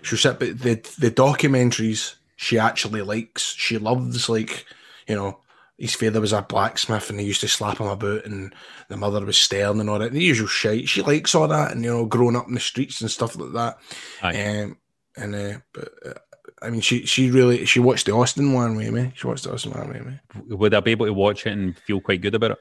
[0.03, 3.43] she'll sit but the the documentaries she actually likes.
[3.43, 4.67] She loves like,
[5.09, 5.41] you know,
[5.79, 8.55] his father was a blacksmith and he used to slap him about and
[8.89, 10.13] the mother was stern and all that.
[10.13, 10.89] The usual shit.
[10.89, 13.53] She likes all that and you know, growing up in the streets and stuff like
[13.53, 13.79] that.
[14.23, 14.79] Um,
[15.17, 16.15] and uh, but uh,
[16.63, 19.13] I mean she she really she watched the Austin one with me.
[19.15, 20.19] She watched the Austin one with me.
[20.57, 22.59] Would I be able to watch it and feel quite good about it?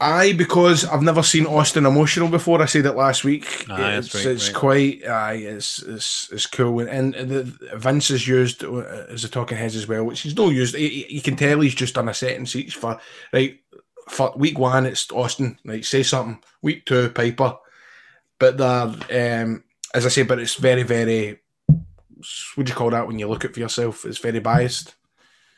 [0.00, 2.62] Aye, because I've never seen Austin emotional before.
[2.62, 3.68] I said it last week.
[3.68, 4.56] Aye, it's right, it's right.
[4.56, 6.80] quite aye, it's it's it's cool.
[6.80, 7.42] And, and the,
[7.76, 8.78] Vince is used uh,
[9.10, 10.74] as a talking heads as well, which he's no used.
[10.74, 12.98] You, you can tell he's just done a sentence each for
[13.32, 13.60] right.
[14.08, 15.58] For week one, it's Austin.
[15.64, 16.42] Right, say something.
[16.62, 17.58] Week two, Piper.
[18.38, 21.40] But they're um, as I say, but it's very very.
[22.54, 24.06] What do you call that when you look at it for yourself?
[24.06, 24.94] It's very biased.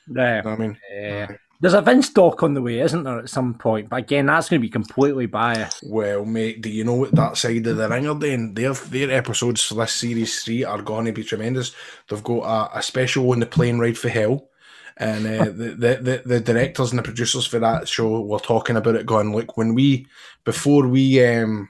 [0.09, 0.39] Yeah.
[0.39, 0.79] You know I mean?
[0.93, 1.29] Yeah.
[1.63, 3.89] There's a Vince doc on the way, isn't there, at some point?
[3.89, 5.85] But again, that's going to be completely biased.
[5.87, 8.53] Well, mate, do you know what that side of the ring are doing?
[8.53, 11.73] Their their episodes for this series three are going to be tremendous.
[12.09, 14.49] They've got a, a special on the plane ride for hell,
[14.97, 18.97] and uh, the, the, the directors and the producers for that show were talking about
[18.97, 19.07] it.
[19.07, 20.09] Going, look, when we
[20.43, 21.69] before we um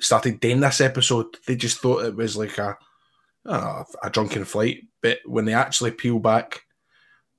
[0.00, 2.76] started doing this episode, they just thought it was like a
[3.46, 6.65] uh, a drunken flight, but when they actually peel back.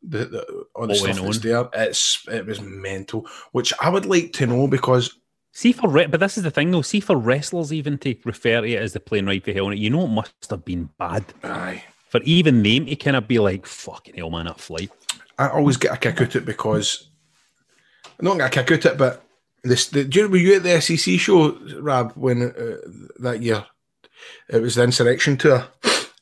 [0.04, 3.28] The, the, all the stuff that's there, it's it was mental.
[3.52, 5.18] Which I would like to know because
[5.58, 6.84] See for re- but this is the thing though.
[6.84, 9.90] See for wrestlers even to refer to it as the plane ride for hell, you
[9.90, 11.26] know it must have been bad.
[11.44, 11.84] Aye.
[12.10, 14.92] For even them to kind of be like, "Fucking hell, man, that flight."
[15.40, 17.10] I always get a kick out of it because
[18.04, 19.24] I don't get a kick out of it, but
[19.64, 19.88] this.
[19.88, 22.78] The, do you, were you at the SEC show, Rab, when uh,
[23.22, 23.66] that year?
[24.50, 25.66] It was the insurrection tour,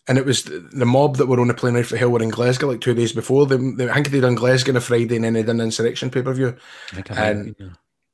[0.08, 2.22] and it was the, the mob that were on the plane ride for hell were
[2.22, 3.46] in Glasgow like two days before.
[3.46, 5.64] They, they, I think they done Glasgow on a Friday, and then they done the
[5.64, 6.56] insurrection pay per view.
[7.10, 7.56] And.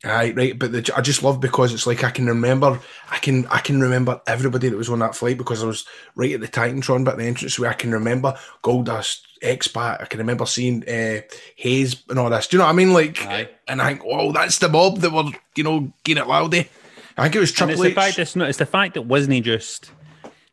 [0.03, 2.79] Aye, right, but the, I just love because it's like I can remember,
[3.11, 6.31] I can I can remember everybody that was on that flight because I was right
[6.33, 10.47] at the Titantron bit, the entrance where I can remember Goldust, X-Pac, I can remember
[10.47, 11.21] seeing uh,
[11.55, 12.47] Hayes and all this.
[12.47, 12.93] Do you know what I mean?
[12.93, 13.23] Like,
[13.67, 16.67] and I think, oh, that's the mob that were, you know, getting it loudy.
[17.15, 17.93] I think it was And Triple it's the H.
[17.93, 18.49] fact it's not.
[18.49, 19.91] It's the fact that wasn't he just,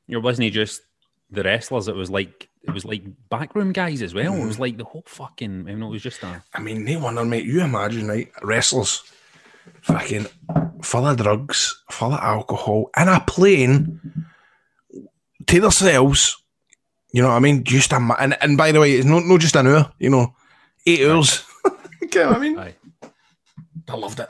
[0.08, 0.82] it wasn't he just
[1.30, 1.88] the wrestlers.
[1.88, 4.34] It was like it was like backroom guys as well.
[4.34, 5.60] It was like the whole fucking.
[5.68, 6.42] I mean, it was just a.
[6.54, 7.44] I mean, no wonder, mate.
[7.44, 8.30] You imagine, right?
[8.42, 9.02] Wrestlers,
[9.82, 10.26] fucking
[10.82, 14.00] full of drugs, full of alcohol, in a plane
[15.46, 16.36] to themselves.
[17.12, 17.64] You know what I mean?
[17.64, 19.92] Just a and, and by the way, it's not not just an hour.
[19.98, 20.34] You know,
[20.86, 21.42] eight hours.
[22.04, 22.74] okay, I mean, Aye,
[23.88, 24.28] I loved it.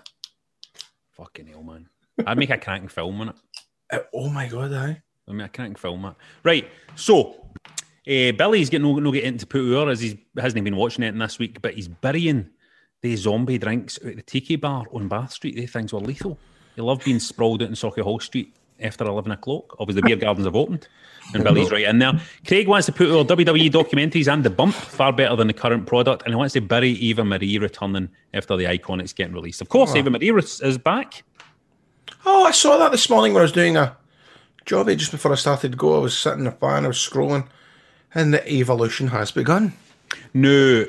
[1.16, 1.88] fucking hell, man.
[2.26, 3.34] I'd make a cracking film on it.
[3.92, 5.02] Uh, oh my god, aye.
[5.28, 6.14] I mean, I can't film that.
[6.42, 6.68] Right.
[6.96, 7.34] So,
[8.06, 11.08] uh, Billy's getting no, no get into put hour as he hasn't been watching it
[11.08, 12.48] in this week, but he's burying
[13.02, 15.56] the zombie drinks at the tiki bar on Bath Street.
[15.56, 16.38] They things were lethal.
[16.74, 19.76] He loved being sprawled out in Sauchiehall Street, after 11 o'clock.
[19.78, 20.88] Obviously, the beer gardens have opened,
[21.34, 22.20] and Billy's right in there.
[22.46, 25.86] Craig wants to put our WWE documentaries and the bump far better than the current
[25.86, 29.60] product, and he wants to bury Eva Marie returning after the icon Iconics getting released.
[29.60, 29.98] Of course, Oh.
[29.98, 31.24] Eva Marie is back.
[32.24, 33.96] Oh, I saw that this morning when I was doing a
[34.68, 35.96] jobby just before I started to go.
[35.96, 37.48] I was sitting in the van, I was scrolling,
[38.14, 39.72] and the evolution has begun.
[40.34, 40.86] No,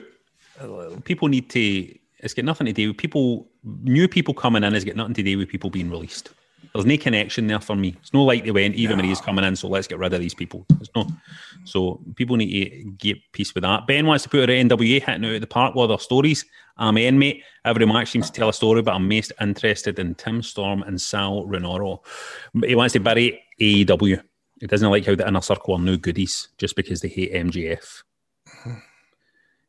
[1.06, 1.96] people need to.
[2.20, 3.48] It's got nothing to do with people.
[3.63, 6.32] New people coming in has got nothing to do with people being released.
[6.74, 7.96] There's no connection there for me.
[8.00, 8.76] It's no like they went.
[8.76, 10.65] Eva Marie's coming in, so let's get rid of these people.
[10.80, 11.08] It's no.
[11.63, 13.88] So people need to get peace with that.
[13.88, 16.46] Ben wants to put her NWA hitting out at the park with their stories.
[16.78, 17.44] I'm in, mate.
[17.65, 21.02] Every match seems to tell a story, but I'm most interested in Tim Storm and
[21.02, 22.00] Sal Rinauro.
[22.63, 24.22] He wants to bury AEW.
[24.60, 28.04] He doesn't like how the inner circle are no goodies just because they hate MJF.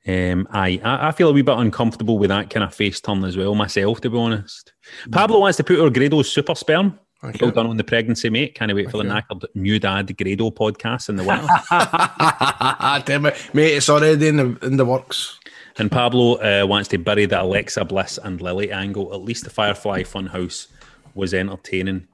[0.09, 3.22] Um, aye, I, I feel a wee bit uncomfortable with that kind of face turn
[3.24, 4.72] as well myself, to be honest.
[5.12, 6.98] Pablo wants to put our Grado's super sperm.
[7.20, 8.55] Thank well done on the pregnancy, mate.
[8.55, 11.46] Can't wait for the knackered new dad Grado podcast in the winter.
[13.05, 13.74] Damn it, mate!
[13.74, 15.38] It's already in the in the works.
[15.76, 19.12] and Pablo uh, wants to bury the Alexa Bliss and Lilly angle.
[19.12, 20.68] At least the Firefly Funhouse
[21.14, 22.09] was entertaining.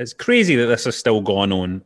[0.00, 1.82] It's crazy that this is still going on.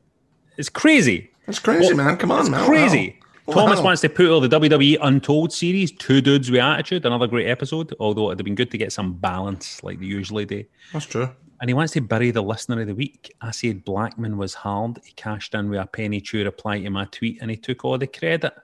[0.56, 1.30] It's crazy.
[1.48, 2.16] It's crazy, man.
[2.16, 2.64] Come on, it's man.
[2.64, 3.18] Crazy.
[3.46, 3.54] Wow.
[3.54, 3.86] Thomas Wow.
[3.86, 7.92] wants to put all the WWE Untold series, Two Dudes with Attitude, another great episode,
[7.98, 10.64] although it'd have been good to get some balance like they usually do.
[10.92, 11.28] That's true.
[11.60, 13.34] And he wants to bury the listener of the week.
[13.40, 15.00] I said Blackman was hard.
[15.04, 17.98] He cashed in with a penny chew reply to my tweet and he took all
[17.98, 18.54] the credit.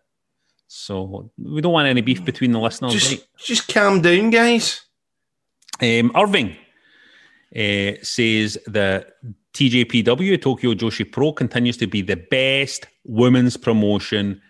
[0.68, 2.92] So we don't want any beef between the listeners.
[2.92, 3.26] Just, right?
[3.36, 4.82] just calm down, guys.
[5.82, 6.56] Um, Irving
[7.56, 9.14] uh, says that
[9.54, 14.40] TJPW, Tokyo Joshi Pro, continues to be the best women's promotion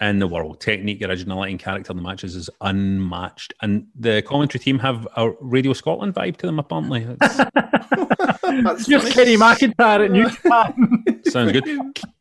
[0.00, 0.60] in the world.
[0.60, 3.52] Technique, originality, and character in the matches is unmatched.
[3.62, 7.02] And the commentary team have a Radio Scotland vibe to them, apparently.
[7.02, 11.04] It's- You're Kenny McIntyre at New Japan.
[11.26, 11.64] sounds good.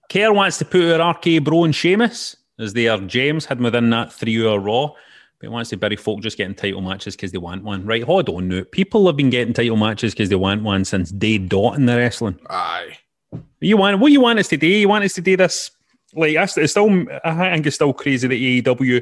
[0.09, 3.89] Kerr wants to put her RK Bro and Sheamus as they are James, had within
[3.91, 4.91] that three hour Raw.
[5.39, 7.85] But he wants to bury folk just getting title matches because they want one.
[7.85, 8.63] Right, hold on now.
[8.71, 11.95] People have been getting title matches because they want one since day dot in the
[11.95, 12.37] wrestling.
[12.49, 12.97] Aye.
[13.61, 14.67] You want what you want us to do?
[14.67, 15.71] You want us to do this?
[16.13, 19.01] Like I- it's still, I think it's still crazy that AEW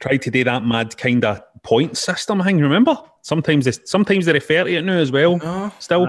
[0.00, 2.40] tried to do that mad kind of point system.
[2.40, 5.72] I think remember sometimes they sometimes they refer to it now as well.
[5.80, 6.08] Still,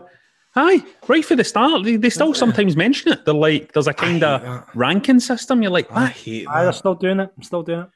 [0.55, 3.25] aye, right for the start, they, they still sometimes mention it.
[3.25, 5.61] They're like, there's a kind of ranking system.
[5.63, 6.11] You're like, I what?
[6.11, 7.31] hate Aye, they're still doing it.
[7.35, 7.87] I'm still doing it.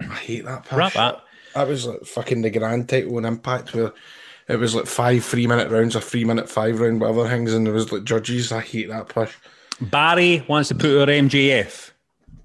[0.00, 0.70] I hate that.
[0.72, 0.94] Rap Push.
[0.94, 1.20] that.
[1.54, 3.92] That was like fucking the grand title and impact where
[4.48, 7.66] it was like five three minute rounds or three minute five round whatever things and
[7.66, 8.52] there was like judges.
[8.52, 9.34] I hate that push.
[9.80, 11.90] Barry wants to put her MJF,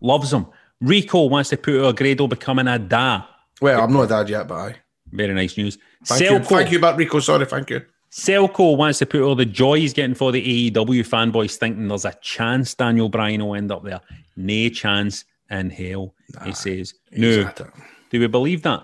[0.02, 0.48] loves him.
[0.82, 3.24] Rico wants to put her Grado becoming a da.
[3.62, 4.76] Well, I'm not a dad yet, but I.
[5.12, 5.78] Very nice news.
[6.06, 7.20] Thank you, Selco- thank you, but Rico.
[7.20, 7.82] Sorry, thank you.
[8.12, 12.06] Selco wants to put all the joy he's getting for the AEW fanboys thinking there's
[12.06, 14.02] a chance Daniel Bryan will end up there.
[14.36, 16.94] Nay chance in hell, he says.
[17.12, 17.42] No.
[17.42, 17.62] at.
[18.10, 18.84] Do we believe that?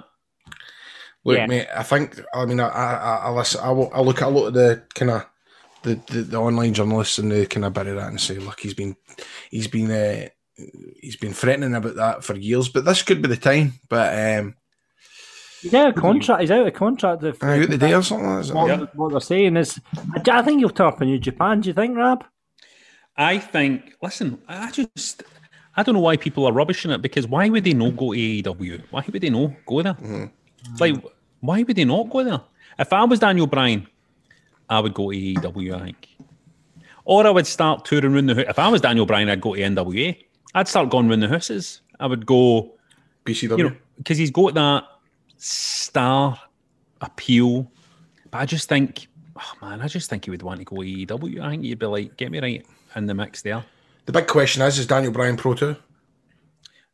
[1.24, 1.48] Look, Yeah.
[1.48, 1.68] mate.
[1.76, 2.20] I think.
[2.34, 3.62] I mean, I, I, I, I listen.
[3.62, 5.26] I, will- I look at a lot of the kind of
[5.84, 8.74] the, the, the online journalists and they kind of bury that and say, look, he's
[8.74, 8.96] been,
[9.50, 10.28] he's been, uh,
[11.02, 12.70] he's been threatening about that for years.
[12.70, 13.74] But this could be the time.
[13.90, 14.56] But um,
[15.62, 16.42] He's out of contract.
[16.42, 17.24] He's out of contract.
[17.24, 18.28] If, I got the day or something.
[18.30, 18.80] Like that.
[18.80, 19.80] what, what they're saying is,
[20.16, 21.60] I, I think you'll turn up in New Japan.
[21.62, 22.24] Do you think, Rab?
[23.18, 25.24] I think, listen, I just,
[25.80, 28.20] I don't know why people are rubbishing it because why would they not go to
[28.20, 28.84] AEW?
[28.92, 29.94] Why would they not go there?
[29.94, 30.76] Mm-hmm.
[30.78, 31.02] Like,
[31.40, 32.42] why would they not go there?
[32.78, 33.88] If I was Daniel Bryan,
[34.70, 36.10] I would go to AEW, I think.
[37.06, 38.46] Or I would start touring around the house.
[38.50, 40.18] If I was Daniel Bryan, I'd go to NWA.
[40.54, 41.80] I'd start going around the houses.
[41.98, 42.74] I would go,
[43.26, 43.58] BCW.
[43.58, 44.84] you know, because he's got that
[45.38, 46.38] star
[47.00, 47.72] appeal.
[48.32, 51.42] But I just think, oh man, I just think he would want to go AEW.
[51.42, 52.66] I think he'd be like, get me right
[52.98, 53.64] in the mix there.
[54.10, 55.76] The big question is: Is Daniel Bryan pro too?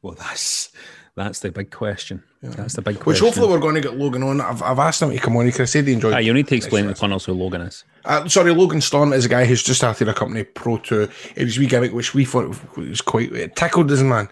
[0.01, 0.69] Well, that's
[1.15, 2.21] that's the big question.
[2.41, 3.05] That's the big question.
[3.05, 3.25] Which question.
[3.25, 4.41] hopefully we're going to get Logan on.
[4.41, 5.45] I've, I've asked him to come on.
[5.45, 6.13] He can say they enjoyed.
[6.13, 7.85] Ah, you need to explain to the who Logan is.
[8.03, 11.07] Uh, sorry, Logan Storm is a guy who's just started a company, Pro 2.
[11.37, 14.27] It was a wee gimmick which we thought was quite it tickled us, man.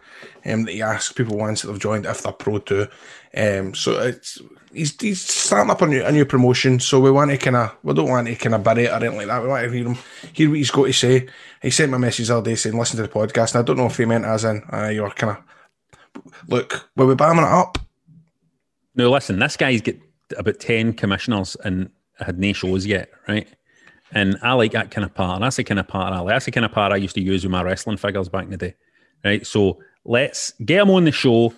[0.45, 2.81] Um, that he asked people once that have joined if they're Pro 2.
[3.37, 4.41] Um, so it's
[4.73, 6.79] he's, he's starting up a new, a new promotion.
[6.79, 9.17] So we want to kind of, we don't want to kind of it or anything
[9.17, 9.41] like that.
[9.41, 9.97] We want to hear him,
[10.33, 11.27] hear what he's got to say.
[11.61, 13.55] He sent me a message the other day saying, listen to the podcast.
[13.55, 17.07] And I don't know if he meant as in, uh, you're kind of, look, will
[17.07, 17.77] we bamming it up?
[18.95, 19.95] No, listen, this guy's got
[20.37, 23.47] about 10 commissioners and had no shows yet, right?
[24.11, 25.41] And I like that kind of part.
[25.41, 26.33] That's the kind of part I like.
[26.33, 28.51] That's the kind of part I used to use with my wrestling figures back in
[28.51, 28.75] the day,
[29.25, 29.45] right?
[29.45, 31.53] So let's get him on the show.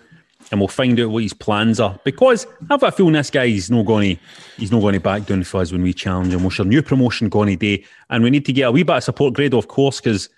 [0.50, 1.98] And we'll find out what his plans are.
[2.04, 4.22] Because I've got a feeling this guy is not going to
[4.56, 6.42] he's not going to back down for us when we challenge him.
[6.42, 9.04] We'll new promotion going to day, and we need to get a wee bit of
[9.04, 10.28] support grade, of course, because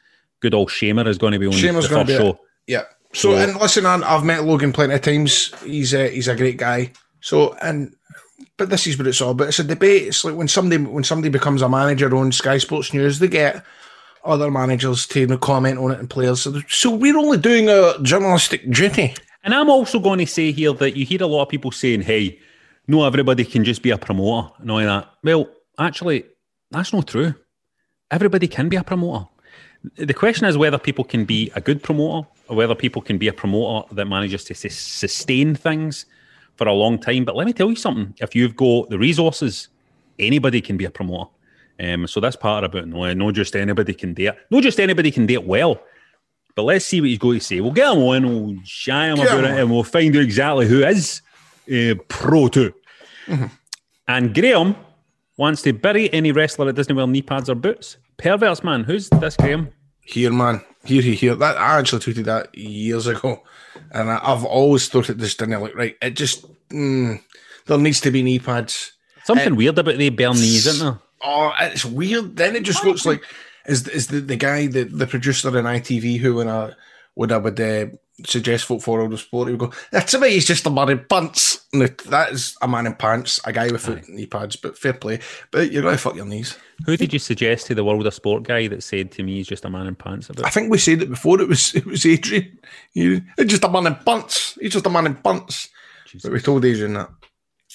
[0.40, 2.28] good old Shamer is going to be on Shamer's the first be show.
[2.30, 2.38] it.
[2.66, 2.82] Yeah.
[3.14, 5.52] So, and listen, I've met Logan plenty of times.
[5.62, 6.92] He's a, he's a great guy.
[7.20, 7.94] So, and
[8.58, 9.48] but this is what it's all about.
[9.48, 10.08] It's a debate.
[10.08, 13.64] It's like when somebody when somebody becomes a manager on Sky Sports News, they get
[14.24, 16.42] other managers to comment on it and players.
[16.42, 19.14] So, so we're only doing a journalistic duty.
[19.44, 22.02] And I'm also going to say here that you hear a lot of people saying,
[22.02, 22.38] hey,
[22.86, 25.10] no, everybody can just be a promoter and all that.
[25.22, 25.48] Well,
[25.78, 26.24] actually,
[26.70, 27.34] that's not true.
[28.10, 29.26] Everybody can be a promoter.
[29.96, 33.28] The question is whether people can be a good promoter or whether people can be
[33.28, 36.06] a promoter that manages to sustain things
[36.56, 37.24] for a long time.
[37.24, 39.68] But let me tell you something if you've got the resources,
[40.18, 41.30] anybody can be a promoter.
[41.80, 42.88] Um, so that's part about.
[42.88, 44.38] No, not just anybody can do it.
[44.50, 45.80] Not just anybody can do it well.
[46.58, 47.60] But let's see what he's going to say.
[47.60, 50.22] We'll get him on, we'll shy him Get about him it, and we'll find out
[50.22, 51.22] exactly who is
[51.72, 52.74] uh, pro to.
[54.08, 54.74] And Graham
[55.36, 57.98] wants to bury any wrestler that doesn't wear knee pads or boots.
[58.16, 58.82] Perverse man.
[58.82, 59.68] Who's this, Graham?
[60.00, 60.60] Here, man.
[60.82, 61.34] Here, here, here.
[61.36, 63.40] That I actually tweeted that years ago,
[63.92, 65.94] and I, I've always thought it just didn't look right.
[66.02, 67.22] It just mm,
[67.66, 68.94] there needs to be knee pads.
[69.22, 70.98] Something weird about the bare knees, isn't there?
[71.22, 72.34] Oh, it's weird.
[72.34, 73.22] Then it just looks like
[73.68, 76.72] is is the, the guy the, the producer in ITV who when I
[77.14, 77.86] would I would uh,
[78.24, 80.30] suggest vote for all the sport he would go that's me.
[80.30, 81.64] he's just a man in pants.
[81.72, 84.56] No, that is a man in pants, a guy with foot knee pads.
[84.56, 85.20] But fair play.
[85.50, 86.56] But you're gonna fuck your knees.
[86.86, 89.48] Who did you suggest to the world of sport guy that said to me he's
[89.48, 90.46] just a man in pants about?
[90.46, 91.40] I think we said it before.
[91.40, 92.58] It was it was Adrian.
[92.92, 94.56] He, he's just a man in pants.
[94.60, 95.68] He's just a man in pants.
[96.22, 97.10] But we told Adrian that.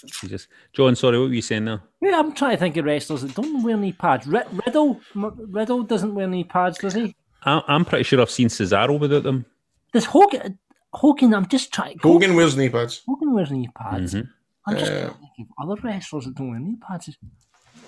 [0.05, 0.47] Jesus.
[0.73, 1.81] John, sorry, what were you saying there?
[2.01, 4.27] Yeah, I'm trying to think of wrestlers that don't wear knee pads.
[4.27, 7.15] Rid- Riddle, M- Riddle doesn't wear knee pads, does he?
[7.43, 9.45] I- I'm pretty sure I've seen Cesaro without them.
[9.93, 10.59] Does Hogan?
[10.93, 11.97] Hogan, I'm just trying.
[11.99, 13.01] Hogan wears knee pads.
[13.07, 14.13] Hogan wears knee pads.
[14.13, 14.29] Mhm.
[14.65, 17.09] I'm just Uh, trying to think of other wrestlers that don't wear knee pads.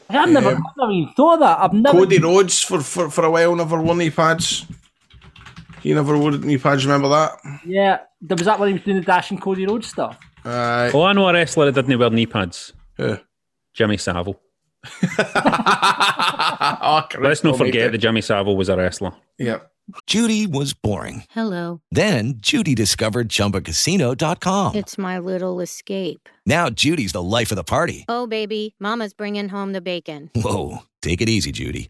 [0.09, 1.59] Like, I've never, I've never even thought of that.
[1.59, 1.97] I've never.
[1.97, 4.65] Cody Rhodes for, for, for a while never wore knee pads.
[5.81, 6.85] He never wore knee pads.
[6.85, 7.31] Remember that?
[7.65, 10.17] Yeah, that was that when he was doing the Dash and Cody Rhodes stuff.
[10.45, 12.73] Oh, I know a wrestler that didn't wear knee pads.
[12.97, 13.17] Who?
[13.73, 14.39] Jimmy Savile.
[15.19, 17.87] oh, Let's not forget almighty.
[17.91, 19.13] that Jimmy Savile was a wrestler.
[19.37, 19.59] Yeah.
[20.07, 21.23] Judy was boring.
[21.31, 21.81] Hello.
[21.91, 24.75] Then Judy discovered ChumbaCasino.com.
[24.75, 26.27] It's my little escape.
[26.45, 28.05] Now Judy's the life of the party.
[28.07, 30.31] Oh, baby, Mama's bringing home the bacon.
[30.35, 31.89] Whoa, take it easy, Judy.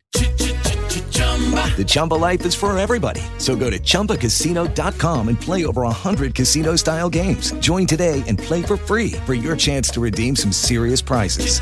[1.35, 3.21] The Chumba life is for everybody.
[3.37, 7.51] So go to ChumbaCasino.com and play over 100 casino-style games.
[7.59, 11.59] Join today and play for free for your chance to redeem some serious prizes.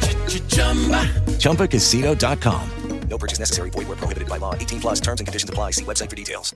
[1.39, 2.69] ChumbaCasino.com.
[3.09, 3.69] No purchase necessary.
[3.69, 4.55] Void where prohibited by law.
[4.55, 5.71] 18 plus terms and conditions apply.
[5.71, 6.55] See website for details.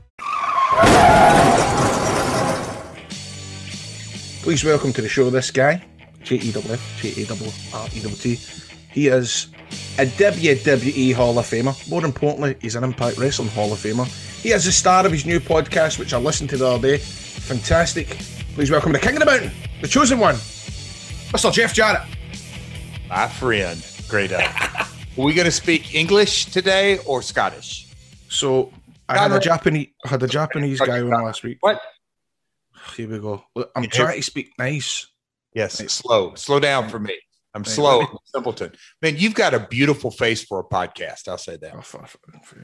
[4.42, 5.84] Please welcome to the show this guy,
[6.24, 6.52] J E
[8.98, 9.06] W F, J A W R W T.
[9.06, 9.48] He is
[10.00, 11.90] a WWE Hall of Famer.
[11.90, 14.08] More importantly, he's an Impact Wrestling Hall of Famer.
[14.42, 16.98] He is the star of his new podcast, which I listened to the other day.
[16.98, 18.08] Fantastic.
[18.56, 21.54] Please welcome the King of the Mountain, the chosen one, Mr.
[21.54, 22.02] Jeff Jarrett.
[23.08, 24.50] My friend, great day.
[25.18, 27.88] Are we going to speak English today or Scottish?
[28.30, 28.74] So
[29.08, 31.58] I had a Japanese, I had a Japanese guy on last week.
[31.62, 31.80] What?
[32.96, 33.44] Here we go.
[33.56, 35.08] Look, I'm trying to speak nice.
[35.54, 36.36] Yes, slow.
[36.36, 37.16] Slow down for me.
[37.54, 38.72] I'm Right, slow, let me- simpleton.
[39.02, 41.28] Man, you've got a beautiful face for a podcast.
[41.28, 41.74] I'll say that.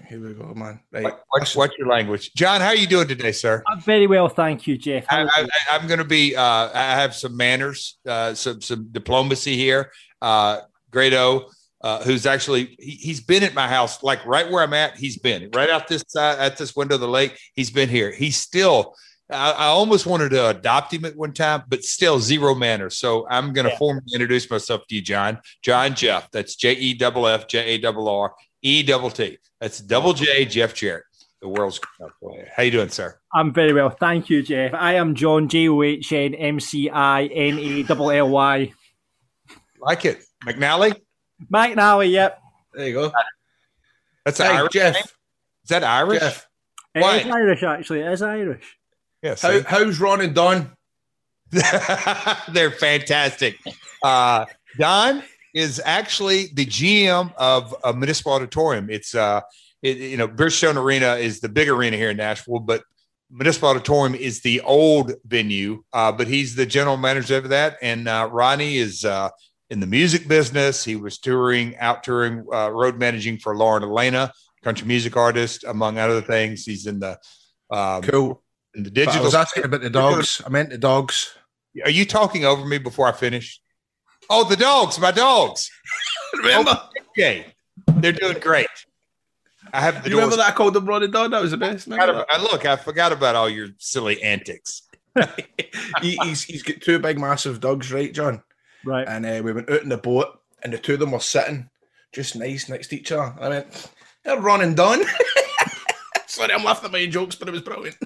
[0.10, 0.82] Here we go, man.
[0.92, 1.04] Right.
[1.04, 2.62] What, what's, what's your language, John?
[2.62, 3.64] How are you doing today, sir?
[3.68, 5.06] I'm very well, thank you, Jeff.
[5.08, 5.48] How I, I, you?
[5.72, 6.36] I'm going to be.
[6.36, 9.92] Uh, I have some manners, uh, some some diplomacy here.
[10.22, 10.60] Uh,
[10.92, 11.50] Grado,
[11.82, 14.96] uh, who's actually he, he's been at my house, like right where I'm at.
[14.98, 17.38] He's been right out this side at this window of the lake.
[17.56, 18.12] He's been here.
[18.12, 18.96] He's still.
[19.34, 22.98] I, I almost wanted to adopt him at one time, but still zero manners.
[22.98, 25.40] So I'm going to formally introduce myself to you, John.
[25.62, 26.30] John Jeff.
[26.32, 29.38] That's J E double F J A double R E double T.
[29.60, 31.04] That's double J Jeff Jarrett,
[31.42, 31.80] the world's
[32.22, 32.50] player.
[32.56, 33.18] How you doing, sir?
[33.34, 34.74] I'm very well, thank you, Jeff.
[34.74, 38.74] I am John J O H N M C I N A L L Y.
[39.80, 40.96] Like it, McNally.
[41.52, 42.40] McNally, yep.
[42.74, 43.12] There you go.
[44.24, 44.94] That's Hey, an Irish Jeff.
[44.94, 45.04] name?
[45.04, 46.20] Is that Irish?
[46.22, 46.48] Jeff.
[46.96, 47.18] It Why?
[47.18, 48.00] is Irish, actually.
[48.02, 48.78] It is Irish.
[49.24, 49.42] Yes.
[49.42, 50.72] How, how's Ron and Don?
[51.52, 53.58] They're fantastic.
[54.04, 54.46] Uh,
[54.78, 55.24] Don
[55.54, 58.90] is actually the GM of a municipal auditorium.
[58.90, 59.42] It's uh,
[59.82, 62.84] it, you know, Bridgestone Arena is the big arena here in Nashville, but
[63.32, 65.84] municipal auditorium is the old venue.
[65.94, 69.30] Uh, but he's the general manager of that, and uh, Ronnie is uh,
[69.70, 70.84] in the music business.
[70.84, 74.34] He was touring, out touring, uh, road managing for Lauren Alaina,
[74.64, 76.66] country music artist, among other things.
[76.66, 77.20] He's in the
[77.70, 78.44] um, Cool.
[78.76, 79.24] In the But I digital.
[79.26, 80.42] was asking about the dogs.
[80.46, 81.36] I meant the dogs.
[81.84, 83.60] Are you talking over me before I finish?
[84.30, 85.70] Oh, the dogs, my dogs.
[86.38, 86.80] Remember?
[87.10, 87.46] Okay,
[87.96, 88.68] they're doing great.
[89.72, 91.32] I have the You remember that I called the Brody Dog?
[91.32, 91.86] That was the best.
[91.86, 94.84] Forgot Remember about- look, I forgot about all your silly antics.
[96.02, 98.42] he, he's, he's got two big, massive dogs, right, John?
[98.86, 99.08] Right.
[99.08, 101.70] And uh, we went out in the boat, and the two of them were sitting
[102.12, 103.34] just nice next to each other.
[103.40, 103.92] I went,
[104.24, 105.02] they're running and Don.
[106.28, 107.98] Sorry, I'm laughing at my own jokes, but it was brilliant.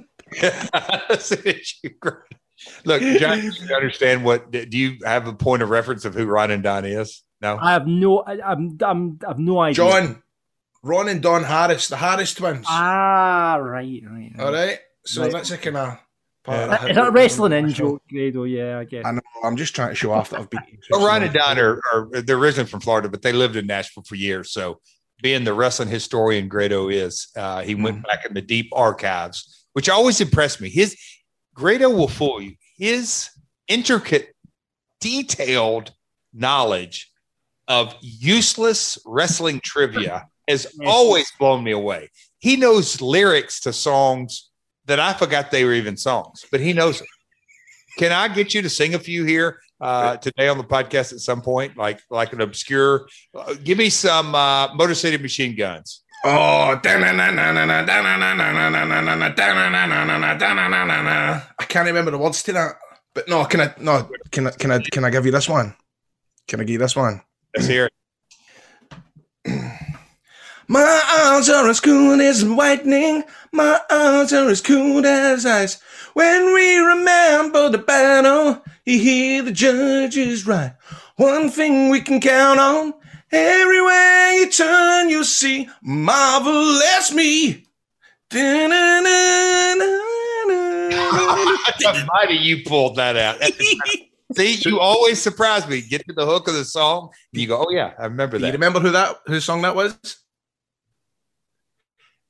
[2.85, 4.51] Look, John, you understand what?
[4.51, 7.23] Do you have a point of reference of who Ron and Don is?
[7.41, 7.57] No.
[7.61, 9.75] I have no, I, I'm, I'm, I have no idea.
[9.75, 10.23] John,
[10.81, 12.65] Ron and Don Harris, the Harris twins.
[12.67, 14.31] Ah, right, right.
[14.39, 14.79] All right.
[15.05, 15.31] So Right.
[15.31, 15.97] that's a kind of.
[16.43, 18.43] part Is that a wrestling in joke, Grado?
[18.45, 19.05] Yeah, I guess.
[19.05, 19.21] I know.
[19.43, 20.79] I'm just trying to show off that I've beat you.
[20.89, 24.03] Well, Ron and Don are, are they're originally from Florida, but they lived in Nashville
[24.03, 24.51] for years.
[24.51, 24.79] So,
[25.21, 29.89] being the wrestling historian Grado is, uh, he went back in the deep archives, which
[29.89, 30.69] always impressed me.
[30.69, 30.97] His
[31.53, 32.55] Grado will fool you.
[32.79, 33.29] His
[33.67, 34.33] intricate,
[34.99, 35.91] detailed
[36.33, 37.11] knowledge
[37.67, 42.09] of useless wrestling trivia has always blown me away.
[42.39, 44.49] He knows lyrics to songs
[44.87, 47.07] that I forgot they were even songs, but he knows them.
[47.99, 51.19] Can I get you to sing a few here uh, today on the podcast at
[51.19, 53.07] some point, like like an obscure?
[53.35, 56.01] Uh, give me some uh, Motor City Machine Guns.
[56.29, 56.75] Oh, I
[61.69, 62.75] can't remember the words to that.
[63.13, 63.73] But no, can I?
[63.79, 64.51] No, can I?
[64.51, 64.79] Can I?
[64.79, 65.73] Can I give you this one?
[66.49, 67.21] Can I give you this one?
[67.55, 67.93] Let's hear it.
[70.67, 73.23] My eyes are as cool as lightning.
[73.53, 75.81] My eyes are as cool as ice.
[76.13, 80.73] When we remember the battle, you hear the judges right.
[81.15, 82.93] One thing we can count on.
[83.31, 87.63] Everywhere you turn, you'll see marvelous me.
[92.07, 93.41] Mighty, you pulled that out.
[94.35, 95.81] See, you always surprise me.
[95.81, 98.47] Get to the hook of the song, and you go, "Oh yeah, I remember that."
[98.47, 99.97] you remember who that whose song that was?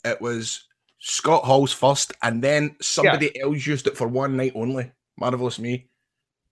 [0.05, 0.65] It was
[0.99, 4.91] Scott Hall's first, and then somebody else used it for one night only.
[5.19, 5.87] Marvelous me.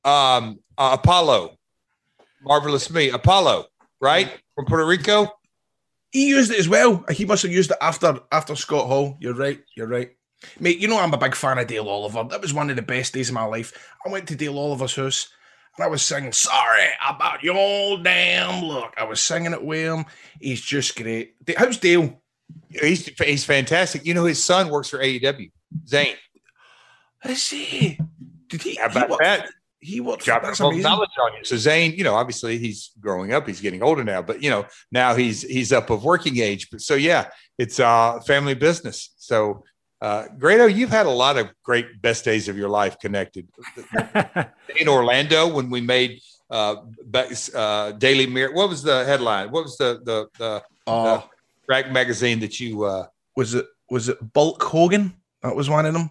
[0.03, 1.57] um, uh, Apollo,
[2.43, 3.67] marvelous me, Apollo,
[4.05, 5.27] right from Puerto Rico.
[6.11, 7.03] He used it as well.
[7.09, 9.17] He must have used it after after Scott Hall.
[9.19, 9.59] You're right.
[9.75, 10.11] You're right.
[10.59, 12.23] Mate, you know I'm a big fan of Dale Oliver.
[12.29, 13.73] That was one of the best days of my life.
[14.05, 15.29] I went to Dale Oliver's house
[15.75, 18.93] and I was singing Sorry about your old damn look.
[18.97, 20.05] I was singing it with him.
[20.39, 21.35] He's just great.
[21.57, 22.21] How's Dale?
[22.69, 24.05] He's he's fantastic.
[24.05, 25.51] You know, his son works for AEW.
[25.87, 26.15] Zane.
[27.25, 27.99] Is he?
[28.47, 28.75] Did he?
[28.75, 29.49] How about worked- that?
[29.85, 30.17] He will.
[30.17, 31.43] Drop That's some knowledge on you.
[31.43, 33.47] So Zane, you know, obviously he's growing up.
[33.47, 36.69] He's getting older now, but you know, now he's he's up of working age.
[36.71, 37.23] But so yeah,
[37.57, 39.13] it's uh family business.
[39.17, 39.63] So
[40.01, 43.47] uh Grado, you've had a lot of great best days of your life connected.
[44.79, 46.19] In Orlando, when we made
[46.49, 46.75] uh,
[47.05, 49.51] back- uh Daily Mirror, what was the headline?
[49.51, 51.03] What was the the the, Oh.
[51.05, 51.23] the
[51.67, 55.13] rack magazine that you uh Was it was it Bulk Hogan?
[55.43, 56.09] That was one of them.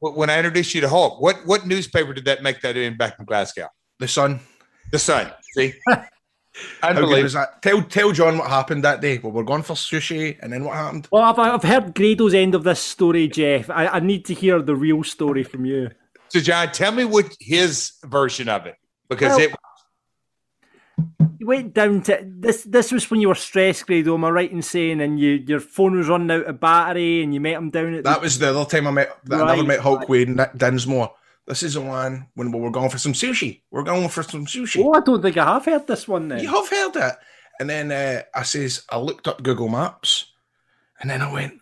[0.00, 2.96] Wh- when I introduced you to Hulk, what what newspaper did that make that in
[2.96, 3.68] back in Glasgow?
[3.98, 4.40] The Sun.
[4.92, 5.30] The Sun.
[5.54, 5.74] See,
[6.82, 7.22] How good unbelievable.
[7.22, 7.62] was that?
[7.62, 9.18] Tell tell John what happened that day.
[9.18, 11.08] Well, we're going for sushi, and then what happened?
[11.12, 13.70] Well, I've, I've heard Grado's end of this story, Jeff.
[13.70, 15.90] I, I need to hear the real story from you.
[16.28, 18.74] So, John, tell me what his version of it
[19.08, 19.54] because Well- it
[21.38, 22.64] You went down to this.
[22.64, 24.14] This was when you were stressed, Grado.
[24.14, 25.00] Am I right in saying?
[25.00, 28.04] And you, your phone was running out of battery, and you met him down at
[28.04, 29.18] That the, was the other time I met.
[29.24, 31.12] That I never met Hulk Wade and Nick Dinsmore.
[31.46, 33.62] This is the one when we were going for some sushi.
[33.70, 34.84] We're going for some sushi.
[34.84, 36.28] Oh, I don't think I have heard this one.
[36.28, 37.14] Then You have heard it.
[37.58, 40.26] And then uh, I says I looked up Google Maps,
[41.00, 41.54] and then I went,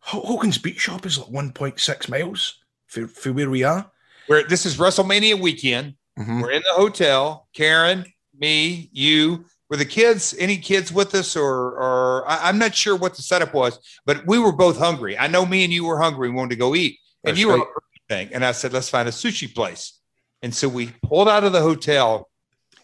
[0.00, 3.90] "Ho- Hogan's Beach Shop is like 1.6 miles for, for where we are.
[4.26, 5.94] where this is WrestleMania weekend.
[6.18, 6.42] Mhm.
[6.42, 7.48] We're in the hotel.
[7.54, 8.04] Karen,
[8.40, 9.44] me, you.
[9.68, 13.22] Were the kids any kids with us, or or I, I'm not sure what the
[13.22, 15.16] setup was, but we were both hungry.
[15.16, 17.46] I know me and you were hungry and wanted to go eat, and That's you
[17.46, 17.64] were
[18.10, 18.28] thing.
[18.32, 19.98] And I said, let's find a sushi place.
[20.42, 22.28] And so we pulled out of the hotel,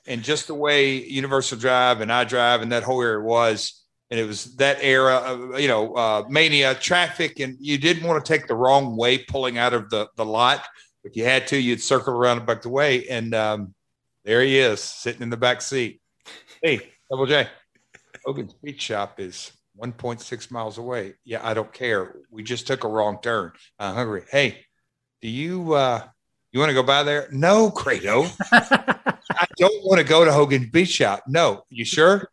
[0.07, 4.21] and just the way Universal Drive and I Drive and that whole area was, and
[4.21, 8.33] it was that era of you know uh, mania traffic, and you didn't want to
[8.33, 10.65] take the wrong way pulling out of the the lot.
[11.03, 13.75] If you had to, you'd circle around and back the way, and um,
[14.27, 16.01] there he is sitting in the back seat.
[16.63, 17.47] Hey, Double J,
[18.25, 21.15] Hogan's Beach Shop is 1.6 miles away.
[21.25, 22.17] Yeah, I don't care.
[22.31, 23.53] We just took a wrong turn.
[23.79, 24.25] I'm hungry.
[24.31, 24.67] Hey,
[25.23, 26.03] do you uh
[26.53, 27.29] you want to go by there?
[27.31, 28.27] No, Grado.
[28.53, 31.23] I don't want to go to Hogan's Beach Shop.
[31.29, 32.29] No, you sure?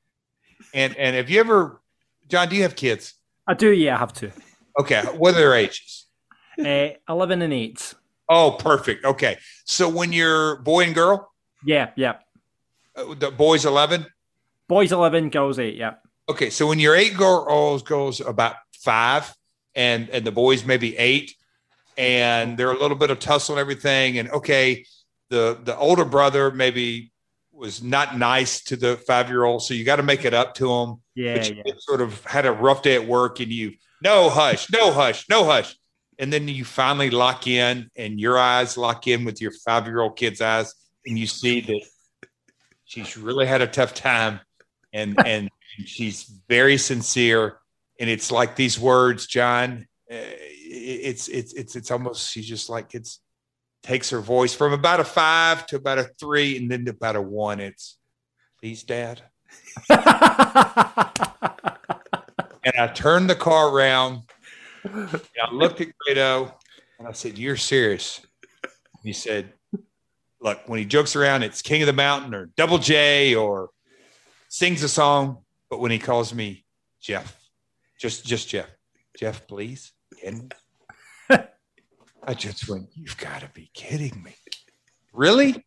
[0.73, 1.81] And and have you ever,
[2.27, 2.49] John?
[2.49, 3.13] Do you have kids?
[3.47, 3.69] I do.
[3.71, 4.31] Yeah, I have two.
[4.79, 6.07] Okay, what are their ages?
[6.57, 7.93] uh, Eleven and eight.
[8.29, 9.05] Oh, perfect.
[9.05, 9.37] Okay.
[9.65, 11.29] So when you're boy and girl,
[11.66, 12.16] Yeah, yeah.
[12.95, 14.05] uh, the boy's 11.
[14.68, 15.76] Boys eleven, girls eight.
[15.76, 15.95] Yeah.
[16.30, 16.49] Okay.
[16.49, 19.34] So when your eight girls goes about five
[19.76, 21.36] and, and the boys maybe eight
[21.97, 24.18] and they're a little bit of tussle and everything.
[24.18, 24.86] And okay,
[25.30, 27.11] the, the older brother maybe
[27.51, 29.64] was not nice to the five year old.
[29.64, 31.01] So you got to make it up to him.
[31.16, 31.74] Yeah, but you yeah.
[31.78, 35.45] sort of had a rough day at work and you no hush, no hush, no
[35.45, 35.76] hush.
[36.20, 40.01] And then you finally lock in and your eyes lock in with your five year
[40.01, 40.74] old kid's eyes,
[41.05, 41.81] and you see that
[42.85, 44.39] she's really had a tough time
[44.93, 45.49] and and
[45.85, 47.57] she's very sincere.
[47.99, 49.87] And it's like these words, John.
[50.11, 53.19] uh, It's it's it's it's almost she's just like it's
[53.83, 57.15] takes her voice from about a five to about a three, and then to about
[57.15, 57.59] a one.
[57.59, 57.97] It's
[58.59, 59.21] please, Dad.
[59.89, 59.99] and
[62.77, 64.21] I turned the car around
[64.83, 66.55] and I looked at Grado
[66.97, 68.21] and I said, You're serious.
[69.03, 69.53] He said,
[70.43, 73.69] Look, when he jokes around, it's King of the Mountain or Double J or
[74.49, 75.37] sings a song.
[75.69, 76.65] But when he calls me
[77.01, 77.39] Jeff,
[77.97, 78.67] just just Jeff,
[79.17, 79.93] Jeff, please.
[80.21, 80.49] Can?
[81.29, 84.35] I just went, You've got to be kidding me.
[85.13, 85.63] Really?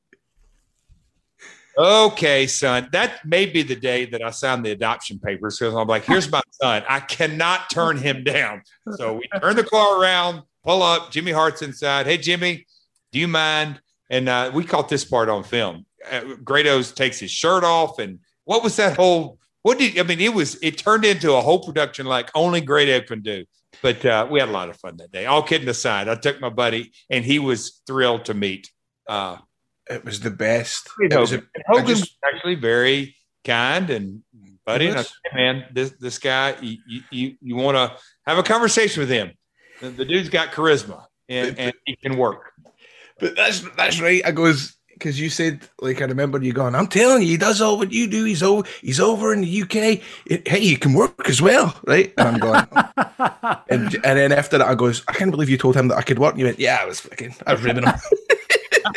[1.79, 2.89] Okay, son.
[2.93, 6.31] That may be the day that I signed the adoption papers because I'm like, here's
[6.31, 6.83] my son.
[6.89, 8.63] I cannot turn him down.
[8.97, 11.11] So we turn the car around, pull up.
[11.11, 12.07] Jimmy Hart's inside.
[12.07, 12.67] Hey, Jimmy,
[13.13, 13.81] do you mind?
[14.11, 15.85] And uh, we caught this part on film.
[16.11, 19.39] Uh, Grados takes his shirt off, and what was that whole?
[19.63, 20.21] What did I mean?
[20.21, 20.57] It was.
[20.63, 23.45] It turned into a whole production like only Grado can do.
[23.83, 25.27] But uh, we had a lot of fun that day.
[25.27, 28.71] All kidding aside, I took my buddy, and he was thrilled to meet.
[29.09, 29.39] Uh,
[29.91, 30.89] It was the best.
[30.99, 31.19] Hogan.
[31.19, 34.23] It was a, Hogan just- was actually very kind and
[34.65, 34.89] buddy.
[34.89, 37.97] And I said, "Hey, man, this this guy, you you, you, want to
[38.27, 39.33] have a conversation with him?
[39.81, 42.53] The, the dude's got charisma and, and he can work."
[43.19, 44.23] But that's that's right.
[44.27, 46.75] I goes because you said like I remember you going.
[46.75, 48.25] I'm telling you, he does all what you do.
[48.25, 48.67] He's over.
[48.83, 50.01] He's over in the UK.
[50.27, 52.13] It- hey, you can work as well, right?
[52.19, 52.67] And I'm going.
[53.71, 55.03] and, and then after that, I goes.
[55.09, 56.33] I can't believe you told him that I could work.
[56.33, 57.35] And you went, yeah, I was fucking.
[57.47, 57.95] I was ribbing him.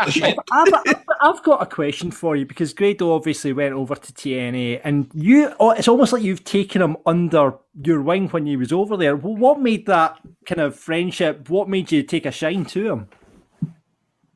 [0.00, 0.16] I've,
[0.52, 5.08] I've- I've got a question for you because Grado obviously went over to TNA, and
[5.14, 5.52] you.
[5.60, 9.16] oh, It's almost like you've taken him under your wing when he was over there.
[9.16, 11.48] What made that kind of friendship?
[11.48, 13.08] What made you take a shine to him?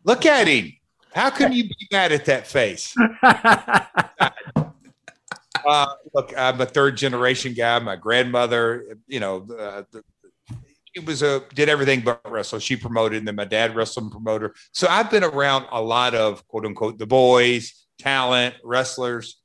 [0.05, 0.73] Look at him.
[1.13, 2.95] How can you be mad at that face?
[3.23, 3.81] uh,
[6.15, 7.79] look, I'm a third generation guy.
[7.81, 10.03] My grandmother, you know, uh, the,
[10.95, 12.59] it was a did everything but wrestle.
[12.59, 14.55] She promoted, and then my dad wrestled and promoter.
[14.73, 19.37] So I've been around a lot of quote unquote the boys, talent, wrestlers.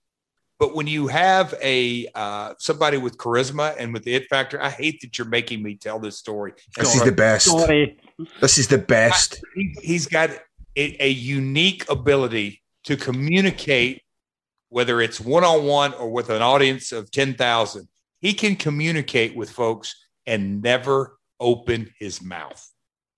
[0.57, 4.69] But when you have a uh, somebody with charisma and with the it factor, I
[4.69, 6.53] hate that you're making me tell this story.
[6.77, 7.45] This is the best.
[7.45, 7.97] Sorry.
[8.41, 9.41] This is the best.
[9.55, 10.29] He, he's got
[10.75, 14.03] a, a unique ability to communicate,
[14.69, 17.87] whether it's one on one or with an audience of 10,000.
[18.21, 19.95] He can communicate with folks
[20.25, 22.65] and never open his mouth.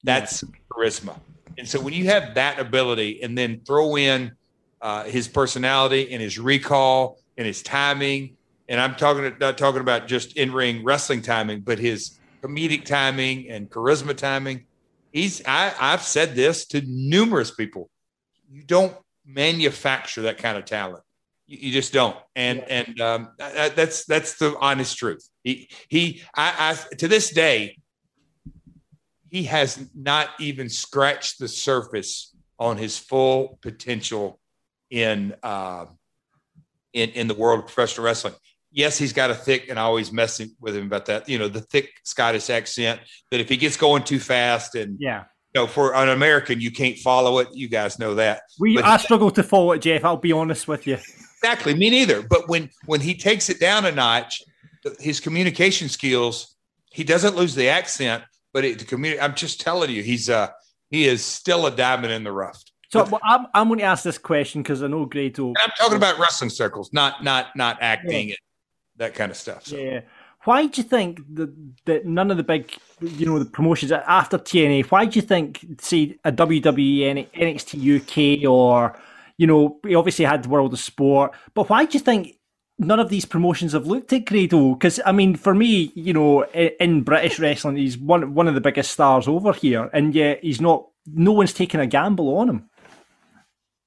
[0.03, 1.19] That's charisma.
[1.57, 4.31] And so when you have that ability and then throw in
[4.81, 8.35] uh, his personality and his recall and his timing,
[8.69, 13.49] and I'm talking not talking about just in ring wrestling timing, but his comedic timing
[13.49, 14.65] and charisma timing.
[15.11, 17.89] He's I, I've said this to numerous people.
[18.49, 18.95] You don't
[19.25, 21.03] manufacture that kind of talent.
[21.47, 22.15] You, you just don't.
[22.35, 25.27] And and um, that- that's that's the honest truth.
[25.43, 27.77] He he I, I to this day
[29.29, 34.39] he has not even scratched the surface on his full potential
[34.89, 35.85] in uh,
[36.93, 38.33] in in the world of professional wrestling.
[38.77, 41.27] Yes, he's got a thick, and I always mess with him about that.
[41.27, 43.01] You know, the thick Scottish accent.
[43.31, 45.23] That if he gets going too fast, and Yeah.
[45.55, 47.47] you know, for an American, you can't follow it.
[47.53, 48.43] You guys know that.
[48.59, 50.05] We, But- I struggle to follow it, Jeff.
[50.05, 50.99] I'll be honest with you.
[51.41, 52.21] Exactly, me neither.
[52.21, 54.43] But when when he takes it down a notch,
[54.99, 56.55] his communication skills,
[56.91, 58.23] he doesn't lose the accent,
[58.53, 59.19] but it, the community.
[59.19, 60.49] I'm just telling you, he's uh
[60.91, 62.61] he is still a diamond in the rough.
[62.91, 65.49] So well, I'm, I'm going to ask this question because I know Grado.
[65.61, 68.37] I'm talking about wrestling circles, not not not acting and
[68.97, 69.65] that kind of stuff.
[69.65, 69.77] So.
[69.77, 70.01] Yeah.
[70.43, 71.53] Why do you think that,
[71.85, 72.71] that none of the big,
[73.01, 78.49] you know, the promotions after TNA, why do you think, say, a WWE, NXT UK,
[78.49, 78.97] or,
[79.37, 82.37] you know, we obviously had the World of Sport, but why do you think
[82.79, 84.75] none of these promotions have looked at Grado?
[84.75, 88.55] Because, I mean, for me, you know, in, in British wrestling, he's one, one of
[88.55, 92.49] the biggest stars over here, and yet he's not, no one's taking a gamble on
[92.49, 92.69] him.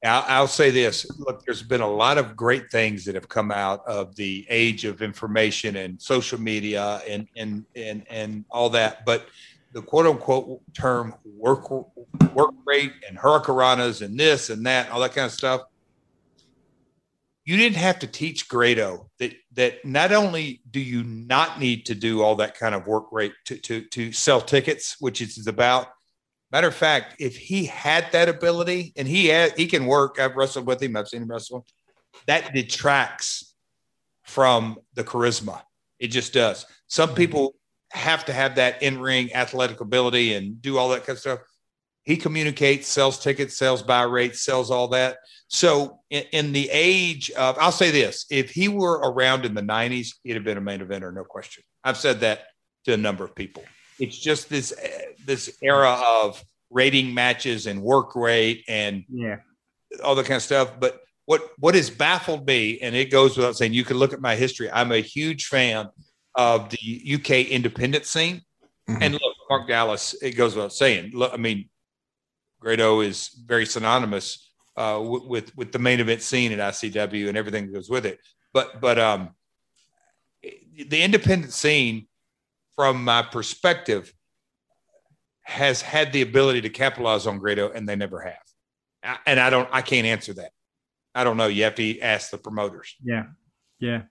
[0.02, 3.86] I'll, say this: Look, there's been a lot of great things that have come out
[3.86, 9.04] of the age of information and social media and and and and all that.
[9.04, 9.26] But
[9.72, 15.14] the quote unquote term work work rate and hurricanranas and this and that, all that
[15.14, 15.62] kind of stuff.
[17.44, 21.94] You didn't have to teach Grado that that not only do you not need to
[21.94, 25.88] do all that kind of work rate to to to sell tickets, which is about.
[26.52, 30.36] Matter of fact, if he had that ability and he had, he can work, I've
[30.36, 31.64] wrestled with him, I've seen him wrestle.
[32.26, 33.54] That detracts
[34.24, 35.62] from the charisma.
[35.98, 36.66] It just does.
[36.88, 37.16] Some mm-hmm.
[37.16, 37.54] people
[37.92, 41.40] have to have that in ring athletic ability and do all that kind of stuff.
[42.02, 45.18] He communicates, sells tickets, sells buy rates, sells all that.
[45.48, 49.62] So, in, in, the age of, I'll say this if he were around in the
[49.62, 51.62] 90s, he'd have been a main eventer, no question.
[51.84, 52.46] I've said that
[52.84, 53.64] to a number of people.
[54.00, 54.72] It's just this
[55.24, 59.36] this era of rating matches and work rate and yeah.
[60.02, 60.80] all that kind of stuff.
[60.80, 64.20] But what what has baffled me, and it goes without saying, you can look at
[64.20, 64.70] my history.
[64.70, 65.88] I'm a huge fan
[66.34, 68.42] of the UK independent scene.
[68.88, 69.02] Mm-hmm.
[69.02, 71.12] And look, Mark Dallas, it goes without saying.
[71.14, 71.68] Look, I mean,
[72.60, 77.36] Grado is very synonymous uh, with, with, with the main event scene at ICW and
[77.36, 78.18] everything that goes with it.
[78.52, 79.30] But but um,
[80.42, 82.06] the independent scene,
[82.80, 84.14] from my perspective,
[85.42, 89.18] has had the ability to capitalize on Grado, and they never have.
[89.26, 90.52] And I don't, I can't answer that.
[91.14, 91.46] I don't know.
[91.46, 92.96] You have to ask the promoters.
[93.04, 93.24] Yeah,
[93.80, 94.04] yeah.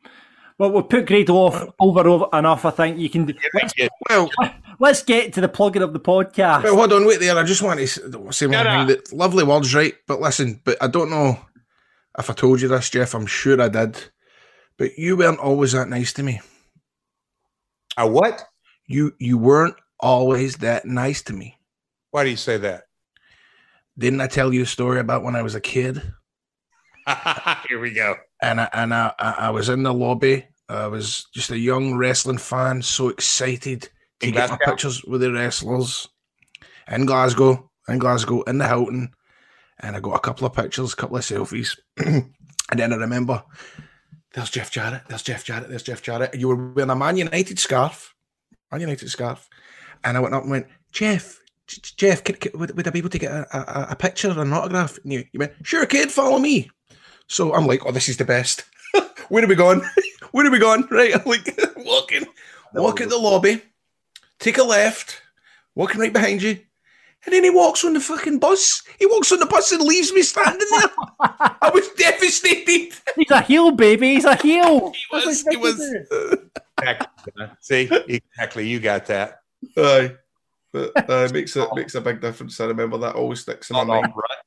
[0.60, 2.64] Well, we'll put Grado off over, over enough.
[2.64, 3.26] I think you can.
[3.26, 3.34] Do.
[3.56, 3.74] Let's,
[4.08, 4.30] well,
[4.78, 6.62] let's get to the plugging of the podcast.
[6.62, 7.36] Well, hold on, wait there.
[7.36, 8.52] I just want to say one thing.
[8.52, 9.96] That lovely words, right?
[10.08, 11.40] But listen, but I don't know
[12.20, 13.16] if I told you this, Jeff.
[13.16, 13.98] I'm sure I did.
[14.78, 16.40] But you weren't always that nice to me.
[17.98, 18.46] A what?
[18.90, 21.60] You you weren't always that nice to me.
[22.10, 22.86] Why do you say that?
[23.98, 26.02] Didn't I tell you a story about when I was a kid?
[27.70, 28.16] Here we go.
[28.42, 30.48] And I, and I, I was in the lobby.
[30.68, 33.90] I was just a young wrestling fan, so excited
[34.22, 34.58] to in get Glasgow?
[34.60, 36.08] my pictures with the wrestlers
[36.90, 39.12] in Glasgow, in Glasgow, in the Hilton.
[39.82, 41.78] And I got a couple of pictures, a couple of selfies.
[41.98, 42.34] and
[42.72, 43.44] then I remember
[44.34, 46.34] there's Jeff Jarrett, there's Jeff Jarrett, there's Jeff Jarrett.
[46.34, 48.16] You were wearing a Man United scarf,
[48.72, 49.50] Man United scarf.
[50.04, 53.10] And I went up and went, Jeff, Jeff, could, could, would, would, I be able
[53.10, 54.98] to get a, a, a picture or an autograph?
[55.04, 56.70] And you, you went, sure, kid, follow me.
[57.28, 58.66] So I'm like, oh, this is the best.
[59.30, 59.82] Where are we going?
[60.32, 60.88] Where are we going?
[60.92, 62.26] Right, I'm like walking,
[62.74, 63.62] walk at the lobby,
[64.40, 65.22] take a left,
[65.76, 66.60] walking right behind you.
[67.26, 68.82] And then he walks on the fucking bus.
[68.98, 70.90] He walks on the bus and leaves me standing there.
[71.20, 72.94] I was devastated.
[73.16, 74.14] He's a heel, baby.
[74.14, 74.94] He's a heel.
[74.94, 75.46] He was.
[75.50, 75.96] He was.
[77.62, 78.68] See, exactly.
[78.68, 79.40] You got that.
[79.78, 80.16] Aye.
[80.72, 82.60] But uh, makes a makes a big difference.
[82.60, 84.14] I remember that always sticks in my mind.
[84.16, 84.38] Right.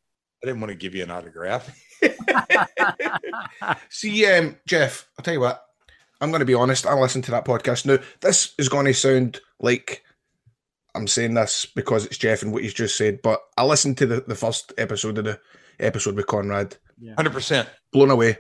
[0.43, 1.77] I didn't want to give you an autograph.
[3.91, 5.65] See, um, Jeff, I'll tell you what.
[6.21, 6.87] I'm going to be honest.
[6.87, 7.87] I listened to that podcast.
[7.87, 10.05] Now, this is going to sound like
[10.95, 14.07] I'm saying this because it's Jeff and what he's just said, but I listened to
[14.07, 15.41] the, the first episode of the
[15.81, 16.77] episode with Conrad.
[17.03, 17.67] 100%.
[17.93, 18.39] blown away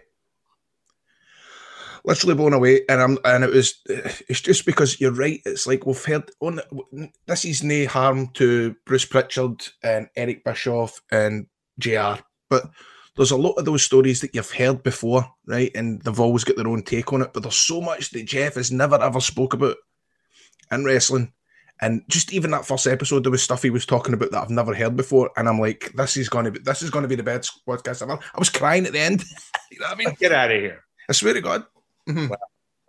[2.05, 2.83] literally blown away.
[2.89, 5.41] And I'm and it was it's just because you're right.
[5.45, 6.61] It's like we've heard on
[7.27, 11.47] this is no harm to Bruce Pritchard and Eric Bischoff and
[11.79, 12.15] JR,
[12.49, 12.71] but
[13.17, 15.71] there's a lot of those stories that you've heard before, right?
[15.75, 17.33] And they've always got their own take on it.
[17.33, 19.77] But there's so much that Jeff has never ever spoke about
[20.71, 21.33] in wrestling.
[21.81, 24.51] And just even that first episode, there was stuff he was talking about that I've
[24.51, 27.09] never heard before, and I'm like, this is going to be this is going to
[27.09, 28.13] be the best podcast ever.
[28.13, 29.25] I was crying at the end.
[29.71, 30.17] you know what I mean?
[30.19, 30.85] Get out of here!
[31.09, 31.65] I swear to God.
[32.09, 32.29] Mm-hmm.
[32.29, 32.37] Wow.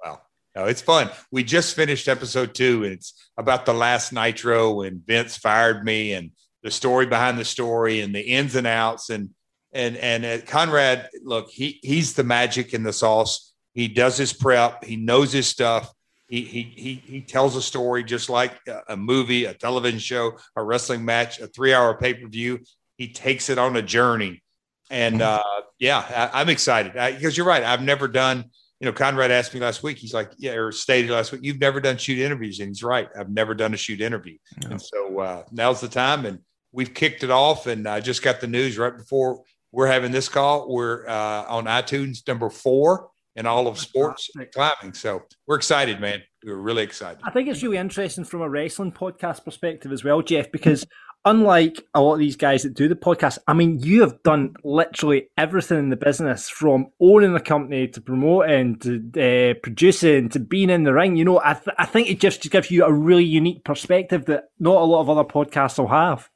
[0.03, 0.21] wow.
[0.55, 1.09] No, it's fun.
[1.31, 6.13] We just finished episode two, and it's about the last Nitro and Vince fired me
[6.13, 9.09] and the story behind the story and the ins and outs.
[9.09, 9.31] And
[9.73, 13.53] and and uh, Conrad, look, he he's the magic in the sauce.
[13.73, 14.83] He does his prep.
[14.83, 15.91] He knows his stuff.
[16.27, 20.37] He he he he tells a story just like a, a movie, a television show,
[20.55, 22.59] a wrestling match, a three-hour pay-per-view.
[22.97, 24.41] He takes it on a journey,
[24.89, 25.39] and mm-hmm.
[25.39, 27.63] uh, yeah, I, am excited because you're right.
[27.63, 28.45] I've never done
[28.83, 31.61] you know, Conrad asked me last week, he's like, yeah, or stated last week, you've
[31.61, 32.59] never done shoot interviews.
[32.59, 33.07] And he's right.
[33.17, 34.37] I've never done a shoot interview.
[34.69, 36.25] And so uh, now's the time.
[36.25, 36.39] And
[36.73, 37.65] we've kicked it off.
[37.65, 40.69] And I just got the news right before we're having this call.
[40.69, 43.07] We're uh, on iTunes number four
[43.37, 44.93] in all of sports climbing.
[44.95, 46.21] So we're excited, man.
[46.43, 47.21] We're really excited.
[47.23, 50.85] I think it's really interesting from a wrestling podcast perspective as well, Jeff, because
[51.25, 54.55] unlike a lot of these guys that do the podcast, I mean, you have done
[54.63, 60.39] literally everything in the business from owning a company to promoting to uh, producing to
[60.39, 61.15] being in the ring.
[61.15, 64.45] You know, I, th- I think it just gives you a really unique perspective that
[64.59, 66.29] not a lot of other podcasts will have.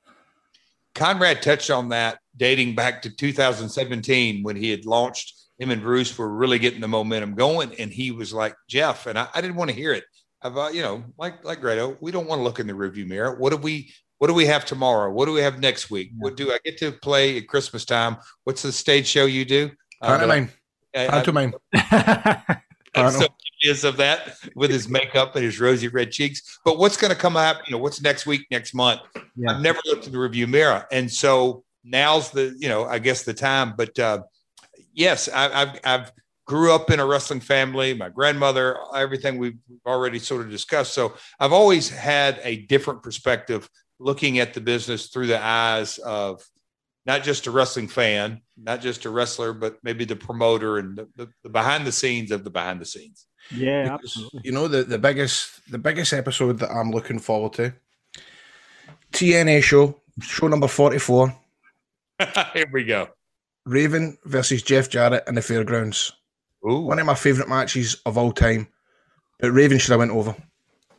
[0.95, 6.17] Conrad touched on that dating back to 2017 when he had launched him and Bruce
[6.17, 7.73] were really getting the momentum going.
[7.79, 10.03] And he was like, Jeff, and I, I didn't want to hear it.
[10.41, 13.07] I've uh, you know, like like Grado, we don't want to look in the rearview
[13.07, 13.35] mirror.
[13.39, 15.11] What do we what do we have tomorrow?
[15.11, 16.11] What do we have next week?
[16.17, 18.17] What do I get to play at Christmas time?
[18.43, 19.71] What's the stage show you do?
[20.01, 20.49] Uh, Pantomime.
[20.95, 21.53] I- Pantomime.
[22.95, 23.27] I'm so
[23.61, 26.59] curious of that with his makeup and his rosy red cheeks.
[26.65, 27.61] But what's going to come up?
[27.67, 29.01] You know, what's next week, next month?
[29.47, 33.23] I've never looked in the review mirror, and so now's the you know I guess
[33.23, 33.73] the time.
[33.77, 34.23] But uh,
[34.93, 36.11] yes, I, I've I've
[36.45, 37.93] grew up in a wrestling family.
[37.93, 40.93] My grandmother, everything we've already sort of discussed.
[40.93, 46.43] So I've always had a different perspective, looking at the business through the eyes of
[47.05, 51.07] not just a wrestling fan, not just a wrestler, but maybe the promoter and the,
[51.15, 53.25] the, the behind the scenes of the behind the scenes.
[53.49, 54.41] Yeah, Because, absolutely.
[54.43, 57.73] You know the, the biggest the biggest episode that I'm looking forward to.
[59.13, 61.33] TNA show, show number forty four.
[62.53, 63.07] Here we go.
[63.65, 66.11] Raven versus Jeff Jarrett in the fairgrounds.
[66.61, 68.67] One of my favourite matches of all time.
[69.39, 70.35] But Raven should have went over.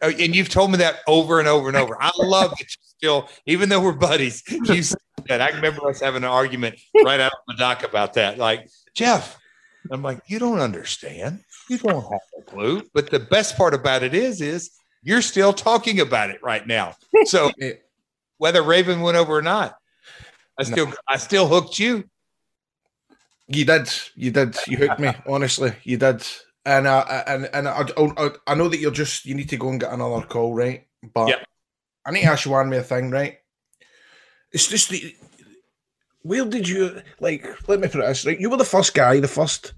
[0.03, 1.97] Oh, and you've told me that over and over and over.
[2.01, 5.41] I love that you still, even though we're buddies, you said that.
[5.41, 8.39] I remember us having an argument right out of the dock about that.
[8.39, 9.39] Like, Jeff,
[9.91, 11.41] I'm like, you don't understand.
[11.69, 12.83] You don't have a clue.
[12.95, 14.71] But the best part about it is, is
[15.03, 16.95] you're still talking about it right now.
[17.25, 17.51] So
[18.39, 19.77] whether Raven went over or not,
[20.59, 22.05] I still, I still hooked you.
[23.49, 25.13] You did, you did, you hooked me.
[25.27, 26.27] honestly, you did.
[26.69, 29.71] And uh, and and I, I, I know that you're just you need to go
[29.71, 30.87] and get another call, right?
[31.15, 31.47] But Yep.
[32.05, 33.39] I need to ask you one more thing, right?
[34.53, 35.17] It's just the
[36.21, 37.47] where did you like?
[37.69, 38.39] Let me put it this right.
[38.39, 39.73] You were the first guy, the first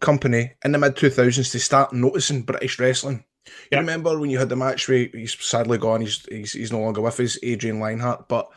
[0.00, 3.24] company in the mid two thousands to start noticing British wrestling.
[3.72, 6.78] You remember when you had the match where he's sadly gone, he's he's, he's no
[6.78, 8.48] longer with us, Adrian Lionheart, but.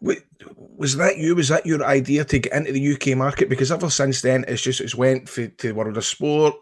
[0.00, 1.34] Was that you?
[1.34, 3.48] Was that your idea to get into the UK market?
[3.48, 6.54] Because ever since then, it's just it's went for, to the World of Sport,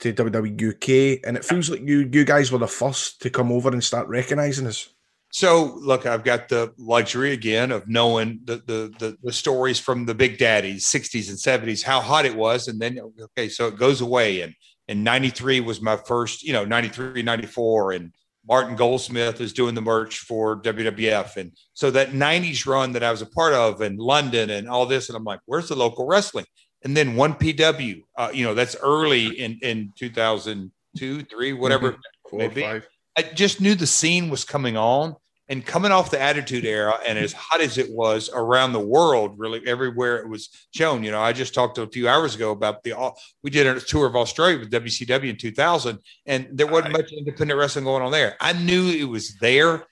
[0.00, 3.50] to WWE UK, and it feels like you you guys were the first to come
[3.50, 4.88] over and start recognizing us.
[5.30, 10.06] So look, I've got the luxury again of knowing the the the, the stories from
[10.06, 12.68] the big daddies, 60s and 70s, how hot it was.
[12.68, 14.40] And then okay, so it goes away.
[14.40, 14.54] And
[14.88, 18.12] and 93 was my first, you know, 93, 94, and
[18.48, 21.36] Martin Goldsmith is doing the merch for WWF.
[21.36, 24.86] And so that 90s run that I was a part of in London and all
[24.86, 26.46] this, and I'm like, where's the local wrestling?
[26.82, 31.92] And then 1PW, uh, you know, that's early in in 2002, three, whatever.
[31.92, 31.98] Mhm.
[32.30, 32.62] Four, maybe.
[32.62, 32.88] five.
[33.16, 35.16] I just knew the scene was coming on
[35.48, 39.38] and coming off the attitude era and as hot as it was around the world,
[39.38, 41.02] really everywhere it was shown.
[41.02, 42.94] You know, I just talked to a few hours ago about the
[43.42, 47.58] we did a tour of Australia with WCW in 2000, and there wasn't much independent
[47.58, 48.36] wrestling going on there.
[48.40, 49.86] I knew it was there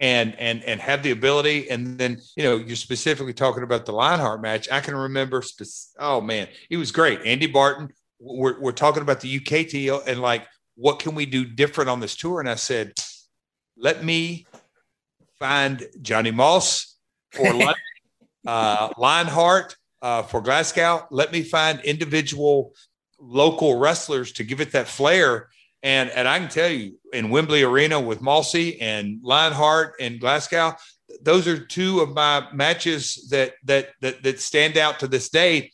[0.00, 1.70] and and and have the ability.
[1.70, 4.68] And then you know, you're specifically talking about the Lionheart match.
[4.70, 5.42] I can remember.
[5.42, 5.68] Spec-
[5.98, 7.20] oh man, it was great.
[7.24, 7.90] Andy Barton.
[8.20, 10.44] We're we're talking about the UK deal and like
[10.78, 12.38] what can we do different on this tour?
[12.38, 12.92] And I said,
[13.76, 14.46] let me
[15.40, 16.96] find Johnny Moss
[17.32, 17.74] for London,
[18.46, 21.06] uh, Lionheart uh, for Glasgow.
[21.10, 22.74] Let me find individual
[23.18, 25.48] local wrestlers to give it that flair.
[25.82, 30.74] And and I can tell you, in Wembley Arena with Mossy and Lionheart and Glasgow,
[31.22, 35.70] those are two of my matches that that that, that stand out to this day.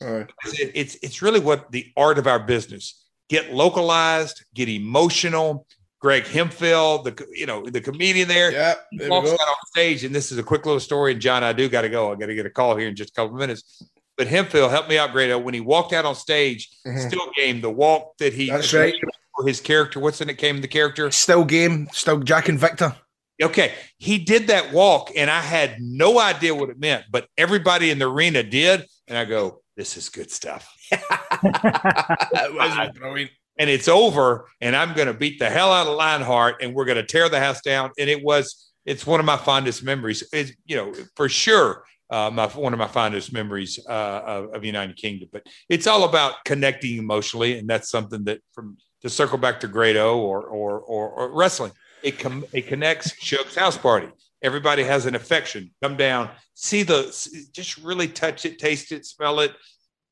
[0.59, 3.01] It- it's it's really what the art of our business.
[3.29, 5.65] Get localized, get emotional.
[5.99, 10.13] Greg Hemphill, the you know the comedian there, yeah, there walks out on stage, and
[10.13, 11.13] this is a quick little story.
[11.13, 12.11] And John, I do got to go.
[12.11, 13.81] I got to get a call here in just a couple of minutes.
[14.15, 15.39] But Hemphill helped me out, Grado.
[15.39, 17.07] When he walked out on stage, Mhm.
[17.07, 18.93] still game the walk that he That's right.
[19.35, 19.99] For his character.
[19.99, 20.37] What's in it?
[20.37, 22.95] Came the character Still game, still Jack and Victor.
[23.41, 27.89] Okay, he did that walk, and I had no idea what it meant, but everybody
[27.89, 30.71] in the arena did, and I go, "This is good stuff."
[31.41, 33.31] That was brilliant.
[33.59, 36.85] and it's over, and I'm going to beat the hell out of Lionheart, and we're
[36.85, 37.91] going to tear the house down.
[37.99, 40.23] And it was, it's one of my fondest memories.
[40.31, 44.65] It's, you know, for sure, uh, my one of my fondest memories uh, of, of
[44.65, 45.29] United Kingdom.
[45.31, 49.67] But it's all about connecting emotionally, and that's something that, from to circle back to
[49.67, 53.13] Grado or or or, or wrestling, it com- it connects.
[53.19, 54.07] Shook's house party.
[54.41, 55.71] Everybody has an affection.
[55.81, 57.03] Come down, see the,
[57.51, 59.51] just really touch it, taste it, smell it,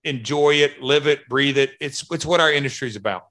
[0.03, 1.71] enjoy it, live it, breathe it.
[1.79, 3.23] It's it's what our industry is about.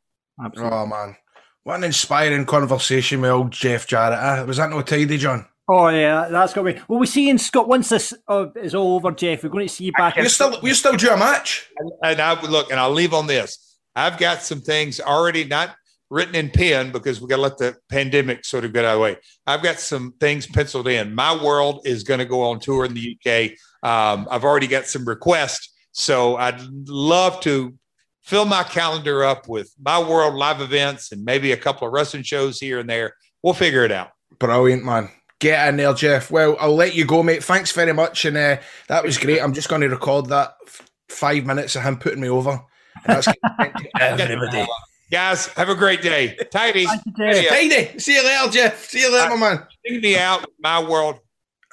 [0.56, 1.16] Oh man,
[1.62, 4.18] what an inspiring conversation with old Jeff Jarrett.
[4.18, 4.42] eh?
[4.42, 5.46] Was that no tidy, John?
[5.68, 6.80] Oh yeah, that's got to be.
[6.88, 9.44] Well, we see in Scott once this uh, is all over, Jeff.
[9.44, 10.16] We're going to see you back.
[10.16, 11.68] We're still we're still due a match.
[12.02, 13.72] And I would look, and I'll leave on this.
[13.95, 15.74] I've got some things already not
[16.12, 18.99] written in pen because we got to let the pandemic sort of get out of
[18.99, 19.16] the way.
[19.47, 21.14] I've got some things penciled in.
[21.14, 23.53] My world is going to go on tour in the UK.
[23.82, 27.74] Um, I've already got some requests, so I'd love to
[28.22, 32.22] fill my calendar up with my world live events and maybe a couple of wrestling
[32.22, 33.14] shows here and there.
[33.43, 34.11] We'll figure it out.
[34.38, 35.11] Brilliant, man.
[35.40, 36.30] Get in there, Jeff.
[36.30, 37.43] Well, I'll let you go, mate.
[37.43, 38.26] Thanks very much.
[38.26, 39.40] And uh, that was great.
[39.40, 42.61] I'm just going to record that f- five minutes of him putting me over.
[43.07, 43.28] That's
[44.01, 44.66] everybody.
[45.11, 46.36] Guys, have a great day.
[46.51, 46.86] Tidy.
[47.16, 47.49] Jeff.
[47.49, 47.99] Tidy.
[47.99, 48.84] See you later, Jeff.
[48.88, 49.66] See you later, my man.
[49.86, 51.18] Sing me out, my world.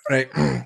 [0.10, 0.30] Right.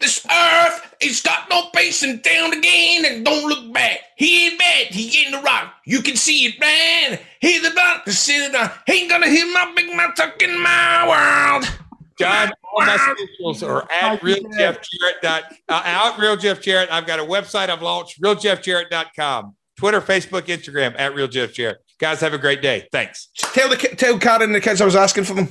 [0.00, 3.98] This earth, it's got no base and down again, and don't look back.
[4.16, 5.74] He ain't bad, he ain't the rock.
[5.84, 7.18] You can see it, man.
[7.40, 8.70] Hear the block, sit it down.
[8.86, 11.70] He ain't gonna hear my big mouth talk in my world.
[12.18, 12.96] John, all my
[13.38, 15.16] socials are at real Jeff Jarrett.
[15.20, 16.90] Dot, uh, at real Jeff Jarrett.
[16.90, 19.54] I've got a website I've launched, realjeffjarrett.com.
[19.80, 21.78] Twitter, Facebook, Instagram, at real Jeff Jarrett.
[21.98, 22.86] Guys, have a great day.
[22.92, 23.30] Thanks.
[23.34, 25.48] Tell the tell Karen and the kids I was asking for them.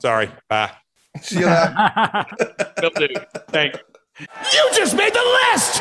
[0.00, 0.28] Sorry.
[0.48, 0.72] Bye.
[1.22, 2.26] See you later.
[2.82, 3.06] Will do.
[3.50, 3.78] Thanks.
[4.18, 5.80] You just made the list!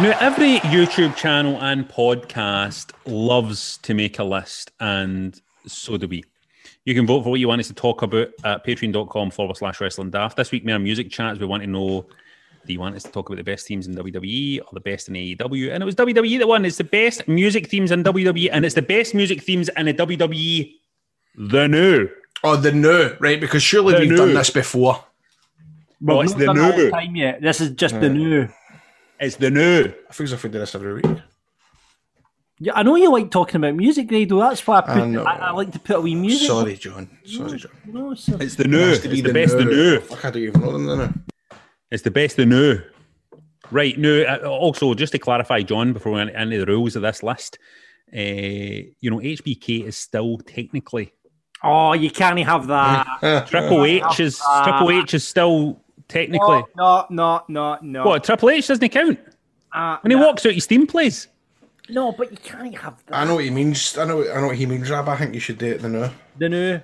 [0.00, 6.24] Now, every YouTube channel and podcast loves to make a list, and so do we.
[6.84, 9.80] You can vote for what you want us to talk about at patreon.com forward slash
[9.80, 10.36] wrestling daft.
[10.36, 12.08] This week, me and music chats, we want to know
[12.66, 15.08] do you want us to talk about the best teams in WWE or the best
[15.08, 15.72] in AEW?
[15.72, 16.64] And it was WWE that won.
[16.64, 19.94] It's the best music themes in WWE, and it's the best music themes in the
[19.94, 20.74] WWE.
[21.36, 22.08] The new.
[22.44, 23.40] Oh, the new, right?
[23.40, 24.16] Because surely The we've new.
[24.16, 25.04] done this before.
[26.00, 26.90] Well, it's Not the done all new.
[26.90, 27.40] time yet.
[27.40, 28.48] This is just the new.
[29.20, 29.84] It's the new.
[30.08, 31.18] I think as if we do this every week.
[32.58, 34.38] Yeah, I know you like talking about music, Grado.
[34.38, 34.90] That's why I put.
[35.16, 35.36] I I.
[35.36, 36.46] I, like to put a wee music.
[36.46, 37.08] Sorry, John.
[37.24, 37.70] Sorry, John.
[37.86, 38.78] No, so- It's the new.
[38.78, 40.00] Has It's to be the best the new.
[40.00, 41.12] Fuck, I don't even know them the new.
[41.92, 42.80] It's the best of new.
[43.70, 43.98] Right.
[43.98, 47.22] Now, uh, also, just to clarify, John, before we get into the rules of this
[47.22, 47.58] list,
[48.14, 51.12] uh, you know, HBK is still technically
[51.62, 53.46] Oh, you can't have that.
[53.48, 54.40] Triple H is.
[54.64, 56.64] Triple H is still technically.
[56.76, 58.04] No, no, no, no.
[58.04, 59.18] What Triple H doesn't count
[59.72, 61.28] Uh, when he walks out, his team plays.
[61.88, 63.16] no, but you can't have that.
[63.16, 63.96] I know what he means.
[63.96, 64.28] I know.
[64.32, 65.08] I know what he means, Rab.
[65.08, 66.08] I think you should do it the new.
[66.38, 66.80] The new.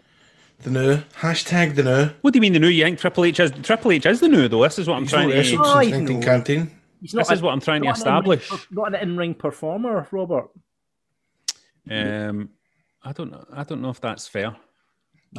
[0.62, 2.10] The new hashtag the new.
[2.22, 2.68] What do you mean the new?
[2.68, 4.62] You think Triple H is Triple H is the new though?
[4.64, 5.36] This is what I'm He's trying to.
[5.36, 6.70] wrestled Oh, since he's 19 no- canteen.
[7.00, 8.50] This is what I'm trying to not an establish.
[8.72, 10.48] Not an in-ring performer, Robert.
[11.88, 12.50] Um,
[13.04, 13.44] I don't know.
[13.52, 14.56] I don't know if that's fair.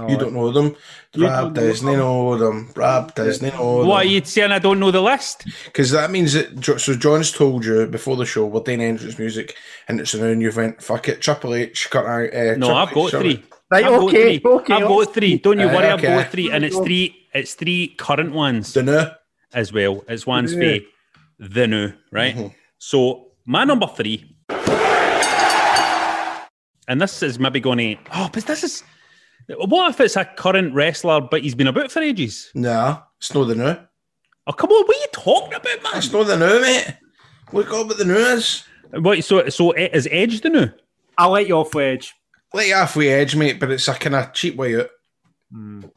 [0.07, 0.75] You don't know them.
[1.15, 2.71] You Rab don't know Disney know them.
[2.75, 4.51] Rab Disney know What are you saying?
[4.51, 5.45] I don't know the list.
[5.65, 6.79] Because that means that.
[6.79, 9.55] So John's told you before the show we're doing entrance music,
[9.87, 10.81] and it's a new new event.
[10.81, 11.89] Fuck it, Triple H.
[11.89, 12.33] Cut out.
[12.33, 13.43] Uh, No, Triple I've H, got sorry.
[13.71, 13.83] Three.
[13.83, 14.51] Right, I've got okay, three.
[14.51, 15.37] okay, I've got three.
[15.37, 16.07] Don't you Right, worry, I've okay.
[16.15, 17.15] got three, and it's three.
[17.33, 19.05] It's three current ones The new.
[19.53, 20.03] as well.
[20.07, 20.79] It's one's Yeah.
[21.39, 22.35] for the new, right?
[22.35, 22.53] Mhm.
[22.77, 24.35] So my number three,
[26.87, 27.95] and this is maybe going to.
[28.15, 28.83] Oh, but this is.
[29.47, 32.51] What if it's a current wrestler, but he's been about for ages?
[32.53, 33.75] Nah, it's not the new.
[34.47, 34.85] Oh, come on!
[34.85, 35.93] What are you talking about, man?
[35.97, 36.95] It's not the new, mate.
[37.51, 38.63] Look up what the new is.
[38.91, 39.23] What?
[39.23, 40.69] So, so E- is Edge the new?
[41.17, 42.13] I'll let you off wedge.
[42.53, 44.89] Let you halfway edge, mate, but it's a kind of cheap way out.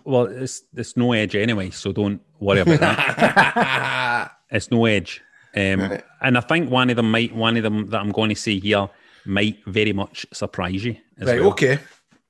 [0.05, 4.33] Well, it's it's no Edge anyway, so don't worry about that.
[4.51, 5.23] It's no edge.
[5.57, 6.05] Um, Right.
[6.21, 8.61] And I think one of them might, one of them that I'm going to see
[8.61, 8.87] here
[9.25, 10.97] might very much surprise you.
[11.19, 11.51] Right, well.
[11.51, 11.79] okay.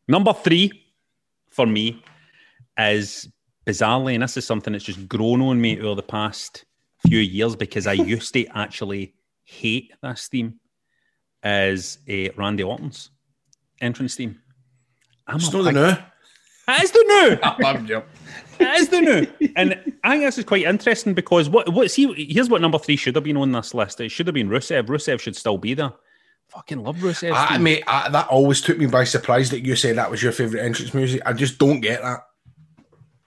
[0.07, 0.85] Number three
[1.51, 2.01] for me
[2.79, 3.29] is
[3.66, 6.64] bizarrely, and this is something that's just grown on me over the past
[7.07, 10.61] few years because I used to actually hate this theme,
[11.43, 13.11] is uh, Randy Orton's
[13.83, 14.41] entrance theme.
[15.26, 15.97] I'm It's a not the big- new.
[16.68, 17.39] It is the new.
[17.66, 18.09] I'm joking.
[18.61, 19.26] It is the new,
[19.57, 19.72] and
[20.05, 23.14] I think this is quite interesting because what what see here's what number three should
[23.16, 24.01] have been on this list.
[24.01, 24.85] It should have been Rusev.
[24.87, 25.93] Rusev should still be there.
[26.49, 27.33] Fucking love Rusev.
[27.35, 30.22] Ah, I, mate, I, that always took me by surprise that you said that was
[30.22, 31.22] your favourite entrance music.
[31.26, 32.20] I just don't get that.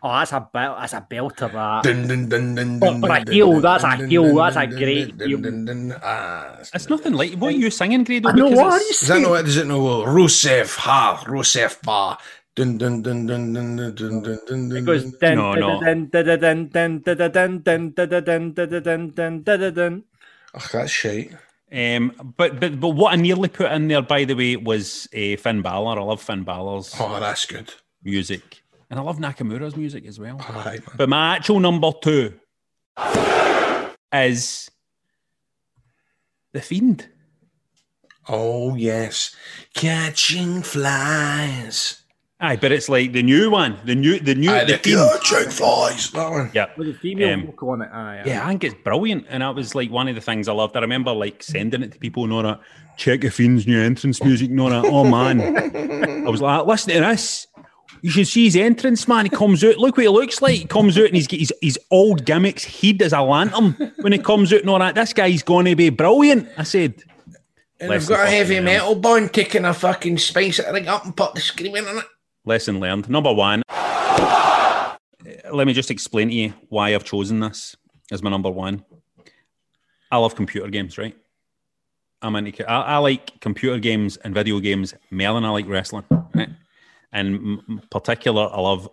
[0.06, 1.50] Oh, that's a bel- that's a belter.
[1.52, 1.82] That.
[1.82, 4.70] Dun, dun, dun, dun, But dun, for a heel, that's a heel, that's a dun,
[4.70, 5.98] dun, great heel.
[6.04, 8.30] Ah, It's nothing like what are you singing, Grado?
[8.30, 9.82] I know what are you Does that know what does it know?
[10.06, 12.20] Rusev ha, Rusev ba.
[12.54, 14.78] Dun dun dun dun dun dun dun dun dun dun.
[14.78, 15.18] It goes dun.
[15.20, 15.80] dun No, no.
[15.82, 19.74] dun dun dun dun dun dun dun dun dun dun dun dun dun dun dun
[19.74, 20.04] dun.
[20.54, 21.34] Ugh, that's shite.
[21.74, 25.36] Um, but but but what I nearly put in there, by the way, was uh,
[25.42, 26.00] Finn Balor.
[26.00, 27.74] I love Finn Balor's Oh, that's good.
[28.04, 30.40] music, and I love Nakamura's music as well.
[30.48, 30.96] All right, man.
[30.98, 32.34] But my actual number two
[34.14, 34.70] is
[36.54, 37.10] the Fiend.
[38.28, 39.36] Oh yes,
[39.74, 42.02] catching flies.
[42.40, 45.10] Aye, but it's like the new one, the new, the new, Aye, the the Fiend.
[45.24, 46.12] catching flies.
[46.12, 46.52] That one.
[46.54, 47.90] Yeah, With a female Um, vocal on it.
[47.94, 48.24] Aye, aye.
[48.26, 50.76] Yeah, I think it's brilliant, and that was like one of the things I loved.
[50.76, 52.60] I remember like sending it to people and all that.
[52.98, 54.86] Check the Fiend's new entrance music and all that.
[54.86, 55.42] Oh man,
[56.28, 57.48] I was like, listen to this.
[58.06, 59.26] You should see his entrance, man.
[59.26, 59.80] He comes out.
[59.80, 60.54] Look what he looks like.
[60.54, 64.14] He comes out and he's got his, his old gimmicks hid as a lantern when
[64.14, 64.94] he comes out and all that.
[64.94, 66.48] This guy's going to be brilliant.
[66.56, 67.02] I said.
[67.80, 68.66] And I've got a heavy learned.
[68.66, 72.06] metal band taking a fucking space it ring up and put the screaming in it.
[72.46, 73.10] Lesson learned.
[73.10, 73.64] Number one.
[75.52, 77.76] Let me just explain to you why I've chosen this
[78.12, 78.86] as my number one.
[80.12, 81.18] I love computer games, right?
[82.22, 82.70] I'm into.
[82.70, 86.25] I, I like computer games and video games more than I like wrestling, right?
[87.16, 88.88] And m- m- particular, I love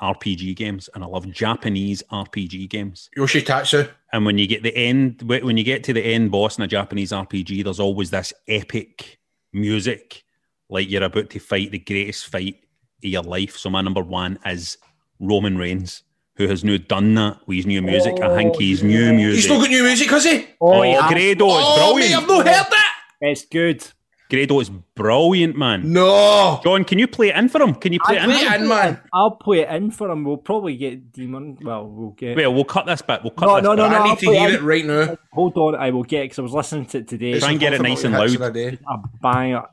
[0.00, 3.08] RPG games and I love Japanese RPG games.
[3.16, 3.88] Yoshitatsu.
[4.12, 6.68] And when you get the end, when you get to the end boss in a
[6.68, 9.18] Japanese RPG, there's always this epic
[9.52, 10.24] music,
[10.68, 12.56] like you're about to fight the greatest fight
[13.02, 13.56] of your life.
[13.56, 14.76] So my number one is
[15.20, 16.02] Roman Reigns,
[16.36, 18.20] who has now done that with his new music.
[18.20, 19.36] I think oh, his new music.
[19.36, 20.46] He's still got new music, has he?
[20.60, 21.08] Oh, oh yeah.
[21.08, 22.10] Grado is Oh, brilliant.
[22.10, 22.94] mate, I've not heard that.
[23.22, 23.86] It's good.
[24.30, 25.92] Grado is brilliant, man.
[25.92, 26.60] No.
[26.64, 27.74] John, can you play it in for him?
[27.74, 28.46] Can you play I'll it in?
[28.46, 28.68] for him?
[28.68, 29.00] man.
[29.12, 30.24] I'll play it in for him.
[30.24, 31.58] We'll probably get Demon.
[31.60, 32.36] Well, we'll get.
[32.36, 33.22] Well, we'll cut this bit.
[33.22, 33.90] We'll cut no, this no, no, bit.
[33.90, 33.96] no.
[33.96, 35.16] I I'll need to hear it right now.
[35.32, 37.38] Hold on, I will get because I was listening to it today.
[37.38, 38.34] Try and get it nice and loud.
[38.34, 38.78] of the day.
[38.88, 39.64] A banger.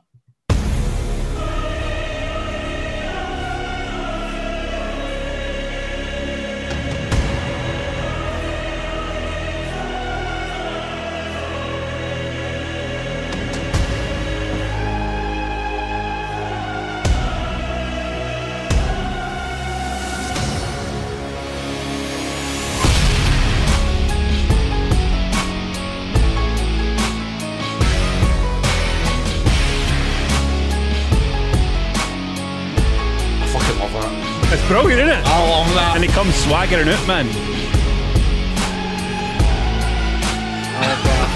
[36.72, 37.26] Swaggering out, man.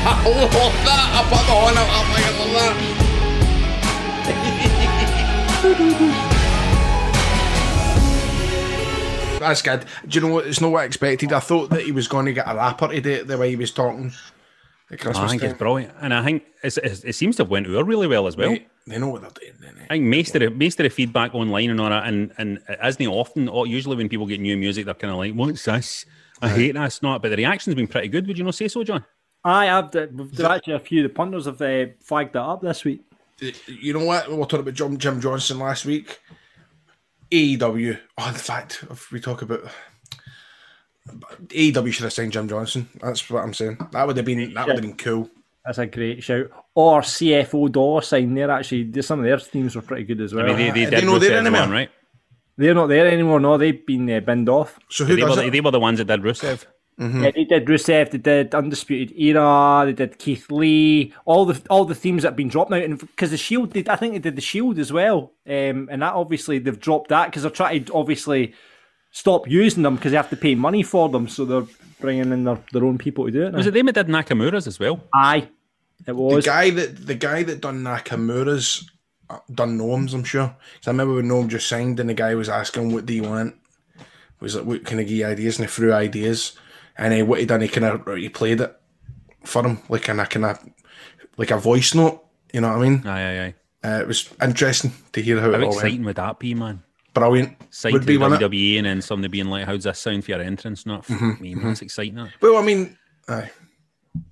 [0.08, 1.08] I love that.
[1.12, 1.88] I put the horn out.
[1.92, 2.76] I fucking love that.
[9.40, 9.84] That's good.
[10.08, 10.46] Do you know what?
[10.46, 11.32] It's not what I expected.
[11.32, 13.72] I thought that he was going to get a rapper today, the way he was
[13.72, 14.12] talking.
[14.90, 15.50] At Christmas I think time.
[15.50, 18.28] it's brilliant, and I think it's, it's, it seems to have went over really well
[18.28, 18.50] as well.
[18.50, 19.54] Mate, they know what they're doing.
[19.60, 22.32] Then, I think most of the most of the feedback online and all that, and
[22.38, 23.48] and it isn't often.
[23.48, 26.06] Or usually when people get new music, they're kind of like, "What's this?
[26.40, 28.26] I hate this." Not, but the reaction's been pretty good.
[28.26, 29.04] Would you not say so, John?
[29.44, 29.90] I have.
[29.90, 33.02] The, there actually a few the punters have uh, flagged that up this week.
[33.66, 34.28] You know what?
[34.28, 36.20] We were talking about Jim, Jim Johnston last week.
[37.30, 37.98] AEW.
[38.18, 39.62] Oh, in fact, if we talk about
[41.48, 42.88] AEW, should have signed Jim Johnston.
[43.00, 43.78] That's what I'm saying.
[43.92, 45.28] That would have been that would have been cool.
[45.66, 46.46] That's a great shout.
[46.74, 48.34] Or CFO Dollar Sign.
[48.34, 50.44] They're actually some of their themes were pretty good as well.
[50.46, 51.66] I mean, they, they I did didn't know Rusev they're anymore.
[51.68, 51.90] right?
[52.56, 53.40] They're not there anymore.
[53.40, 54.78] No, they've been uh, binned off.
[54.88, 55.50] So who They were, does the, it?
[55.50, 56.64] they were the ones that did Rusev.
[56.98, 61.84] Yeah, they did Rusev, they did Undisputed Era, they did Keith Lee, all the all
[61.84, 64.18] the themes that have been dropped now, and because the Shield, did, I think they
[64.18, 67.84] did the Shield as well, um, and that obviously they've dropped that because they're trying
[67.84, 68.54] to obviously
[69.10, 71.66] stop using them because they have to pay money for them, so they're
[72.00, 73.50] bringing in their, their own people to do it.
[73.50, 73.58] Now.
[73.58, 75.02] Was it them that did Nakamura's as well?
[75.12, 75.48] Aye,
[76.06, 78.88] it The guy that the guy that done Nakamura's
[79.30, 80.48] uh, done Noam's, I'm sure.
[80.48, 83.24] 'Cause I remember when Noam just signed and the guy was asking what do you
[83.24, 83.54] want?
[84.40, 86.52] Was like what can I give you ideas and he threw ideas.
[86.98, 88.74] And uh, what he done, he kind of he played it
[89.44, 90.58] for him like in a kind of
[91.36, 92.22] like a voice note.
[92.52, 93.06] You know what I mean?
[93.06, 93.54] Aye, aye, aye.
[93.88, 96.04] Uh, it was interesting to hear how How it all exciting went.
[96.06, 96.82] would that be, man?
[97.14, 97.56] Brilliant.
[97.70, 98.32] Signed Would to be the one.
[98.34, 98.40] it?
[98.40, 101.54] WWE and then somebody being like, "How's this sound for your entrance?" Not fuck me,
[101.54, 101.68] man.
[101.68, 102.16] That's exciting.
[102.16, 102.30] That.
[102.42, 102.96] Well, I mean,
[103.28, 103.50] aye.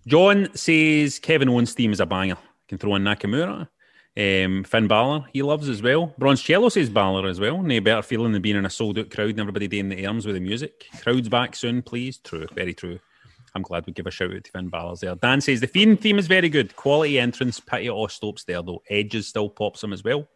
[0.06, 2.36] John says Kevin Owens' theme is a banger.
[2.68, 3.68] Can throw in Nakamura.
[4.16, 6.14] Um, Finn Balor, he loves as well.
[6.20, 7.60] Bronzello says Balor as well.
[7.62, 10.24] No better feeling than being in a sold out crowd and everybody doing the arms
[10.24, 10.86] with the music.
[11.02, 12.18] Crowd's back soon, please.
[12.18, 13.00] True, very true.
[13.56, 15.16] I'm glad we give a shout out to Finn Balor's there.
[15.16, 16.76] Dan says the Fiend theme is very good.
[16.76, 18.82] Quality entrance, pity stops there though.
[18.88, 20.28] Edges still pops him as well.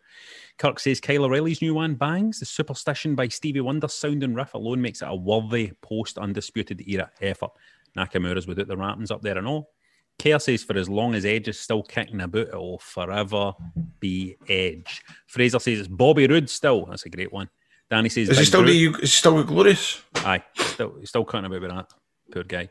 [0.58, 2.40] Kirk says Kyle O'Reilly's new one bangs.
[2.40, 6.82] The superstition by Stevie Wonder sound and riff alone makes it a worthy post undisputed
[6.86, 7.50] era effort.
[7.98, 9.70] Nakamura's without the wrappings up there and all.
[10.18, 13.52] Kerr says for as long as Edge is still kicking about, it will forever
[14.00, 15.02] be Edge.
[15.26, 16.86] Fraser says it's Bobby Roode still.
[16.86, 17.48] That's a great one.
[17.90, 20.02] Danny says Is he still the, is still glorious?
[20.16, 21.92] Aye, still he's still cutting about with that.
[22.32, 22.68] Poor guy.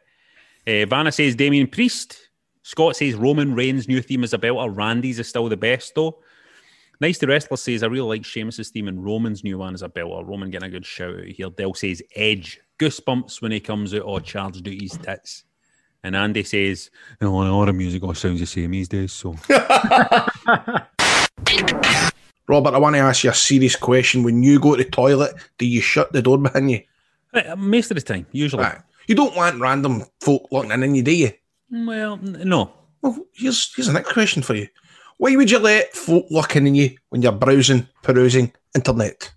[0.68, 2.18] Uh, Vanna says Damien Priest.
[2.62, 4.76] Scott says Roman Reigns' new theme is a belter.
[4.76, 6.20] Randy's is still the best though.
[7.00, 9.90] Nice the wrestler says I really like Sheamus's theme and Roman's new one is a
[9.90, 10.28] belter.
[10.28, 11.50] Roman getting a good shout out here.
[11.50, 12.60] Dell says Edge.
[12.80, 15.44] Goosebumps when he comes out or charged duties tits.
[16.04, 16.90] And Andy says,
[17.22, 19.36] oh, all the music all sounds the same these days, so
[22.48, 24.24] Robert, I want to ask you a serious question.
[24.24, 26.82] When you go to the toilet, do you shut the door behind you?
[27.34, 28.64] Uh, most of the time, usually.
[28.64, 28.80] Right.
[29.08, 31.32] You don't want random folk looking in on you, do you?
[31.70, 32.72] Well, no.
[33.02, 34.68] Well, here's here's the next question for you.
[35.18, 39.34] Why would you let folk looking in on you when you're browsing, perusing internet?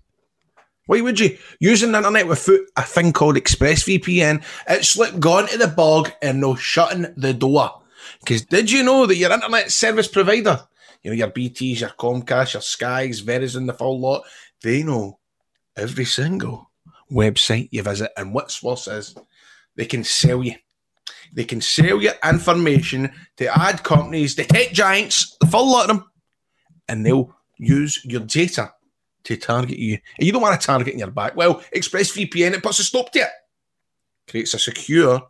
[0.91, 1.37] Why would you?
[1.61, 6.41] Using the internet without a thing called ExpressVPN, it's like going to the bog and
[6.41, 7.81] no shutting the door.
[8.19, 10.59] Because did you know that your internet service provider,
[11.01, 14.23] you know, your BTs, your Comcast, your Skies, Verizon, the full lot,
[14.63, 15.17] they know
[15.77, 16.69] every single
[17.09, 18.11] website you visit.
[18.17, 19.15] And what's worse is
[19.77, 20.55] they can sell you.
[21.31, 25.95] They can sell your information to ad companies, the tech giants, the full lot of
[25.95, 26.11] them,
[26.89, 28.73] and they'll use your data
[29.23, 29.97] to target you.
[30.17, 31.35] And you don't want to target in your back.
[31.35, 33.29] Well, ExpressVPN, it puts a stop to it.
[34.29, 35.21] Creates a secure,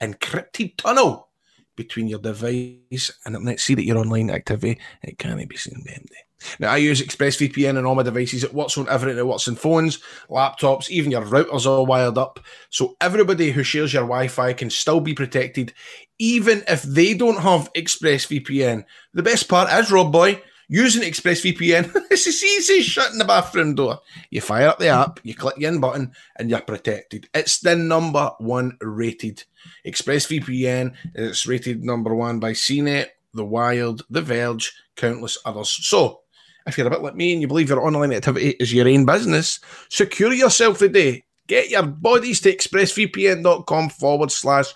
[0.00, 1.28] encrypted tunnel
[1.76, 3.60] between your device and it internet.
[3.60, 6.16] See that your online activity, it can't be seen by empty.
[6.58, 8.44] Now, I use ExpressVPN on all my devices.
[8.44, 9.18] It works on everything.
[9.18, 9.98] It works on phones,
[10.30, 12.40] laptops, even your router's all wired up.
[12.70, 15.74] So everybody who shares your Wi-Fi can still be protected,
[16.18, 18.84] even if they don't have ExpressVPN.
[19.12, 23.74] The best part is, Rob Boy, using ExpressVPN, it's as easy as shutting the bathroom
[23.74, 23.98] door.
[24.30, 27.28] You fire up the app, you click the in button, and you're protected.
[27.34, 29.44] It's the number one rated.
[29.84, 35.70] ExpressVPN It's rated number one by CNET, The Wild, The Verge, countless others.
[35.70, 36.20] So,
[36.66, 39.04] if you're a bit like me and you believe your online activity is your own
[39.04, 39.58] business,
[39.88, 41.24] secure yourself today.
[41.48, 44.72] Get your bodies to expressvpn.com forward slash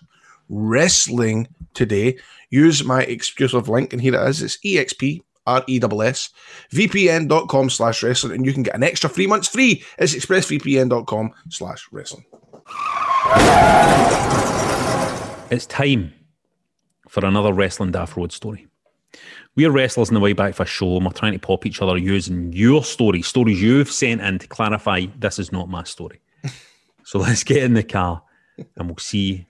[0.49, 2.19] wrestling today.
[2.51, 4.43] Use my exclusive link, and here it is.
[4.43, 6.31] It's EXP R-E-S-S,
[6.73, 9.83] vpn.com slash wrestling, and you can get an extra three months free.
[9.99, 12.25] It's expressvpn.com slash wrestling.
[15.51, 16.13] It's time
[17.09, 18.67] for another Wrestling Daft Road story.
[19.57, 21.81] We're wrestlers on the way back for a show, and we're trying to pop each
[21.81, 26.21] other using your stories, stories you've sent in to clarify this is not my story.
[27.05, 28.23] so let's get in the car
[28.77, 29.47] and we'll see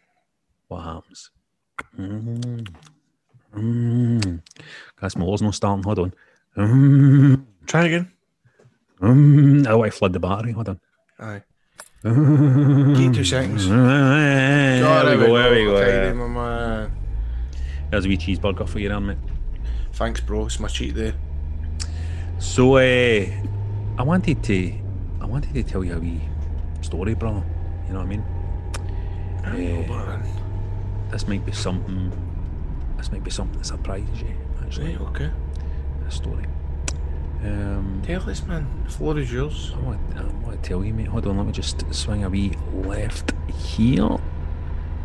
[0.69, 1.31] what happens.
[1.99, 2.69] Mm.
[3.55, 4.43] Mm.
[5.01, 5.85] That's my not starting.
[5.85, 6.15] Hold on.
[6.57, 7.45] Mm.
[7.67, 8.13] Try again.
[9.01, 9.67] Mm.
[9.67, 10.53] I want to flood the battery.
[10.53, 10.81] Hold on.
[11.19, 11.43] Aye.
[12.05, 13.67] Give two seconds.
[13.69, 15.35] There we go.
[15.35, 15.77] There we go.
[15.77, 16.13] Okay, yeah.
[16.13, 16.91] my.
[17.91, 19.19] There's a wee cheeseburger for you, there, mate.
[19.93, 20.47] Thanks, bro.
[20.47, 21.15] It's my cheat day.
[22.39, 23.27] So, uh,
[23.97, 24.75] I wanted to,
[25.21, 26.21] I wanted to tell you a wee
[26.83, 27.43] story, brother.
[27.87, 28.25] You know what I mean?
[29.91, 30.23] Uh,
[31.11, 32.13] this might be something.
[33.05, 34.35] This might be something that surprises you.
[34.63, 35.31] Actually, Right, okay.
[36.09, 36.47] A story.
[37.45, 38.67] Um, Tell us, man.
[38.87, 39.73] The floor is yours.
[39.77, 41.09] I want, I want to tell you, mate.
[41.09, 44.09] Hold on, let me just swing a wee left here.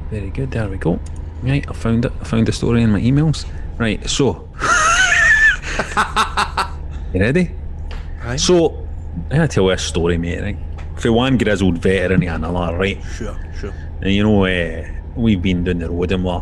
[0.10, 0.50] Very good.
[0.50, 0.98] There we go.
[1.44, 2.14] Right, I found it.
[2.22, 3.46] I found the story in my emails.
[3.78, 4.48] Right, so.
[7.14, 7.52] you ready?
[8.38, 8.88] So,
[9.30, 10.42] I gotta tell you a story, mate.
[10.42, 10.58] Right?
[10.96, 13.04] For one grizzled veteran to another, right?
[13.18, 13.74] Sure, sure.
[14.02, 14.88] And you know, uh,
[15.18, 16.42] we've been down the road and we're,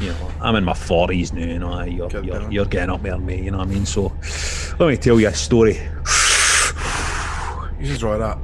[0.00, 3.18] you know, I'm in my 40s now, you know, you're, you're, you're getting up there,
[3.18, 3.86] mate, you know what I mean?
[3.86, 4.12] So,
[4.78, 5.74] let me tell you a story.
[7.80, 8.38] You just draw that.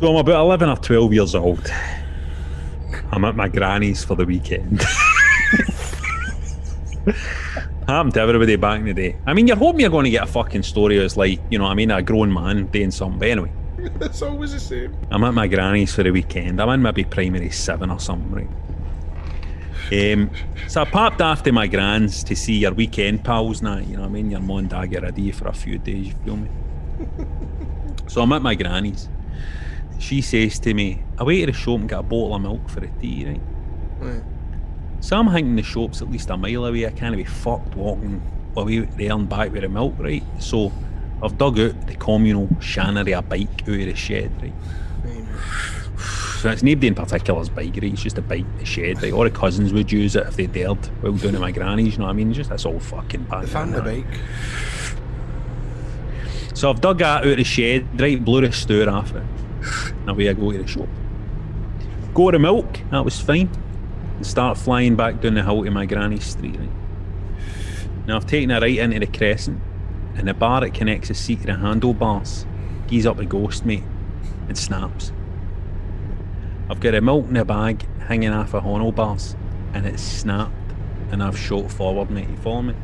[0.00, 1.70] So, I'm about 11 or 12 years old.
[3.12, 4.82] I'm at my granny's for the weekend.
[7.86, 9.16] Happened to everybody back in the day.
[9.26, 11.64] I mean, you're hoping you're going to get a fucking story that's like, you know
[11.64, 13.18] what I mean, a grown man doing something.
[13.18, 13.52] But anyway,
[14.00, 14.96] it's always the same.
[15.10, 16.60] I'm at my granny's for the weekend.
[16.62, 18.48] I'm in maybe primary seven or something, right?
[19.92, 20.30] Um,
[20.66, 24.08] so I popped after my grands to see your weekend pals now, you know what
[24.08, 24.30] I mean?
[24.30, 26.48] Your mum and dad get ready for a few days, you feel me?
[28.06, 29.08] so I'm at my granny's.
[29.98, 32.68] She says to me, I wait at the shop and get a bottle of milk
[32.68, 33.40] for a tea, right?
[34.00, 34.22] Right.
[35.00, 36.86] So I'm thinking the shop's at least a mile away.
[36.86, 38.22] I can't be fucked walking
[38.56, 40.22] away there and back with the milk, right?
[40.38, 40.72] So
[41.22, 44.52] I've dug out the communal shannery a bike out of the shed, right?
[46.44, 47.84] So it's nobody in particular's bike, right?
[47.84, 49.14] It's just a bike, in the shed, right?
[49.14, 52.00] All the cousins would use it if they dared while down at my granny's, you
[52.00, 52.34] know what I mean?
[52.34, 53.44] Just that's all fucking bad.
[53.44, 54.20] The family bike.
[56.52, 58.22] So I've dug that out of the shed, right?
[58.22, 59.22] Blew the store off it.
[59.88, 60.86] And away I go to the shop.
[62.12, 63.48] Go to the milk, that was fine.
[64.16, 66.68] And start flying back down the hill to my granny's street, right?
[68.06, 69.62] Now I've taken a right into the crescent,
[70.14, 72.44] and the bar that connects the seat to the handlebars
[72.86, 73.82] gees up the ghost, mate,
[74.46, 75.10] and snaps.
[76.74, 79.36] I've got a milk in a bag hanging off of handlebars,
[79.74, 80.52] and it's snapped,
[81.12, 82.28] and I've shot forward, mate.
[82.28, 82.74] You follow me?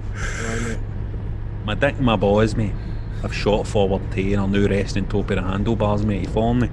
[1.65, 2.73] My dick and my balls, mate.
[3.25, 6.23] I've shot forward to and are now resting top of the handlebars, mate.
[6.23, 6.71] You follow me?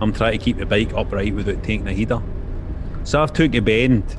[0.00, 2.20] I'm trying to keep the bike upright without taking a header.
[3.04, 4.16] So I've took a bend.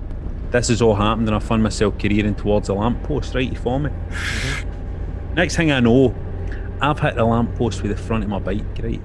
[0.52, 3.52] This has all happened and I found myself careering towards the lamppost, right?
[3.52, 3.90] You follow me?
[3.90, 5.34] Mm-hmm.
[5.34, 6.16] Next thing I know,
[6.80, 9.02] I've hit the lamppost with the front of my bike, right?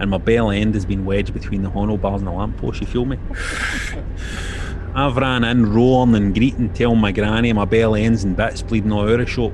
[0.00, 3.04] And my bell end has been wedged between the handlebars and the lamppost, you feel
[3.04, 3.18] me?
[4.94, 8.92] I've ran in roaring and greeting, telling my granny my bell ends and bits bleeding
[8.92, 9.52] all out of the shop.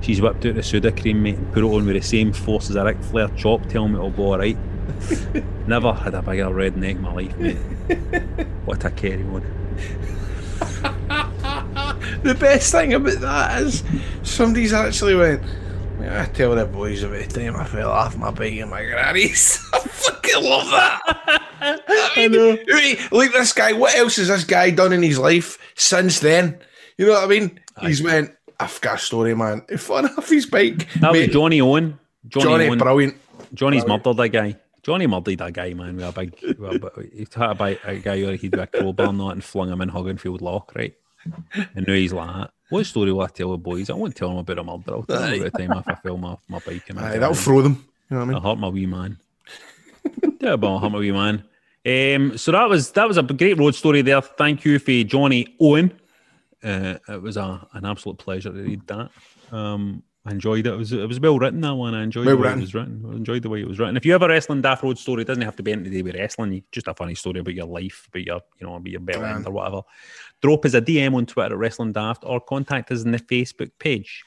[0.00, 2.76] She's whipped out the Sudocrem, mate, and put it on with the same force as
[2.76, 4.58] a Ric Flair chop, telling me it'll be alright.
[5.66, 7.56] Never had a bigger red neck in my life, mate.
[8.64, 9.44] what a carry on.
[12.22, 13.82] The best thing about that is
[14.22, 15.42] somebody's actually went.
[16.00, 19.58] "Yeah, I tell the boys the time I fell off my bike in my granny's.
[19.72, 21.00] I fucking love that.
[22.16, 25.58] I, mean, wait, Like this guy, what else has this guy done in his life
[25.74, 26.58] since then?
[26.98, 27.60] You know what I mean?
[27.80, 28.32] He's went.
[28.58, 29.62] I've got a story, man.
[29.70, 30.90] He fell off his bike.
[31.00, 31.98] That was Mate, Johnny Owen.
[32.28, 32.78] Johnny, Johnny, Owen.
[32.78, 33.14] brilliant.
[33.54, 34.06] Johnny's Brilliant.
[34.06, 34.56] murdered that guy.
[34.82, 35.96] Johnny murdered that guy, man.
[35.96, 39.20] With a big, with a, he had a, a guy where he'd a crowbar and
[39.20, 40.94] that and flung him in Hogganfield Loch, right?
[41.74, 42.50] And now he's like, that.
[42.70, 43.90] What story will I tell the boys?
[43.90, 44.92] I won't tell them about a murder.
[44.92, 46.94] I'll tell them about the time if I fell my, my bike.
[46.94, 47.84] my Aye, that'll throw them.
[48.10, 48.36] You know what I mean?
[48.44, 49.18] I hurt my wee man.
[50.40, 51.44] Terrible, hurt my wee man.
[51.86, 54.20] Um, so that was that was a great road story there.
[54.20, 55.92] Thank you for Johnny Owen.
[56.62, 59.10] Uh, it was a, an absolute pleasure to read that.
[59.52, 60.72] Um, I enjoyed it.
[60.72, 61.94] It was it was well written that one.
[61.94, 62.58] I enjoyed Well the way written.
[62.58, 63.04] it was written.
[63.08, 63.96] I enjoyed the way it was written.
[63.96, 65.98] If you have a wrestling daft road story, it doesn't have to be anything to
[65.98, 66.64] do with wrestling.
[66.72, 69.46] Just a funny story about your life, about your you know about your bell end
[69.46, 69.82] or whatever.
[70.42, 73.70] Drop us a DM on Twitter at Wrestling Daft or contact us in the Facebook
[73.78, 74.24] page.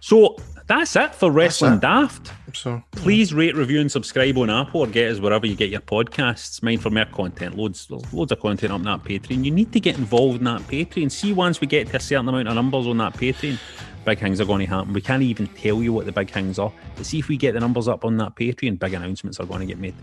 [0.00, 1.80] So that's it for Wrestling it.
[1.80, 2.32] Daft.
[2.54, 5.80] So Please rate, review, and subscribe on Apple or get us wherever you get your
[5.80, 6.62] podcasts.
[6.62, 7.56] Mind for more content.
[7.56, 9.44] Loads, loads of content up on that Patreon.
[9.44, 11.10] You need to get involved in that Patreon.
[11.10, 13.58] See, once we get to a certain amount of numbers on that Patreon,
[14.04, 14.92] big things are going to happen.
[14.92, 16.72] We can't even tell you what the big things are.
[16.96, 19.60] But see if we get the numbers up on that Patreon, big announcements are going
[19.60, 19.94] to get made.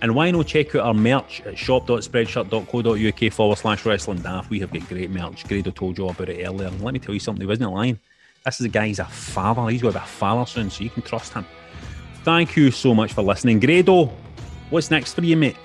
[0.00, 4.50] And why not check out our merch at shop.spreadshirt.co.uk forward slash wrestling daft.
[4.50, 5.46] We have got great merch.
[5.46, 6.68] Grado told you about it earlier.
[6.68, 7.98] And let me tell you something, he wasn't lying.
[8.44, 9.68] This is a guy, he's a father.
[9.68, 11.46] He's going to be a father soon, so you can trust him.
[12.24, 13.58] Thank you so much for listening.
[13.58, 14.12] Grado,
[14.70, 15.56] what's next for you, mate?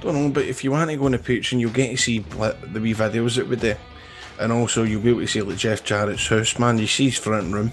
[0.00, 2.24] Don't know, but if you want to go on the Patreon, you'll get to see
[2.36, 3.74] like, the wee videos that we do.
[4.40, 6.78] And also, you'll be able to see like Jeff Jarrett's house, man.
[6.78, 7.70] You see his front room,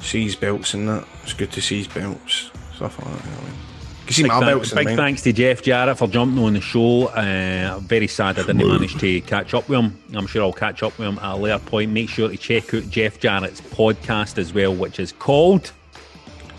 [0.00, 1.06] see his belts and that.
[1.22, 3.24] It's good to see his belts, stuff like that.
[3.24, 3.58] You know what I mean?
[4.00, 6.60] You can see Big, my thank- big thanks to Jeff Jarrett for jumping on the
[6.60, 7.06] show.
[7.06, 9.98] Uh, very sad I didn't manage to catch up with him.
[10.14, 11.90] I'm sure I'll catch up with him at a later point.
[11.90, 15.72] Make sure to check out Jeff Jarrett's podcast as well, which is called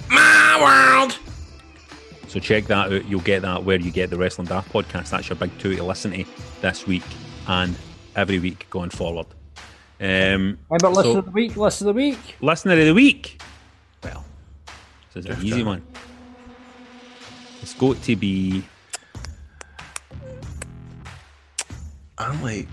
[0.10, 1.18] My World.
[2.28, 3.06] So check that out.
[3.06, 5.10] You'll get that where you get the Wrestling Daft podcast.
[5.12, 6.26] That's your big two to listen to
[6.62, 7.04] this week
[7.48, 7.76] and
[8.16, 9.28] every week going forward.
[10.02, 11.56] Um, How about listen so- of the week?
[11.56, 12.36] Listen of the week.
[12.42, 13.42] listener of the week.
[14.04, 14.26] Well,
[15.14, 15.82] this is an easy one.
[17.62, 18.64] It's got to be.
[22.18, 22.68] I like,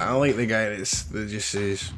[0.00, 1.92] I like the guy that's, that just says,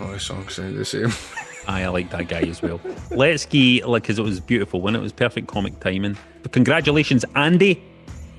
[0.00, 1.10] "Oh, the song sounds the same."
[1.68, 2.80] Aye, I like that guy as well.
[3.10, 6.16] Let's get like because it was beautiful when it was perfect comic timing.
[6.42, 7.82] But congratulations, Andy.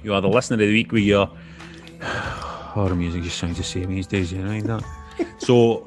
[0.04, 1.30] You are the listener of the week with your
[2.02, 4.84] horror music just sounds the same these days, you know that.
[5.40, 5.86] so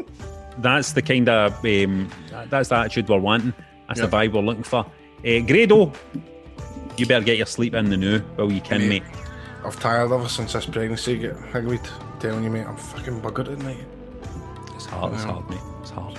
[0.59, 2.11] that's the kind of um,
[2.49, 3.55] that's the attitude we're wanting.
[3.89, 4.11] That's Yep.
[4.11, 4.81] the vibe we're looking for.
[5.25, 5.93] Uh, Grado,
[6.97, 9.03] you better get your sleep in the now while you can, mate.
[9.03, 9.13] Mate.
[9.65, 11.91] I've tired ever since this pregnancy get higgled.
[12.21, 13.85] Telling you, mate, I'm fucking buggered at night.
[14.75, 15.33] It's hard, it's Yeah.
[15.33, 15.61] hard, mate.
[15.83, 16.19] It's hard.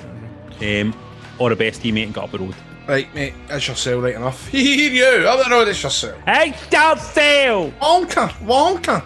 [0.61, 0.93] Um,
[1.41, 2.55] all a best to you, mate, and got up the road.
[2.87, 4.47] Right, mate, that's your cell right enough.
[4.49, 6.17] Here you, up the road, it's your cell.
[6.25, 7.71] Hey, don't sell!
[7.81, 9.03] Wonka, wonka.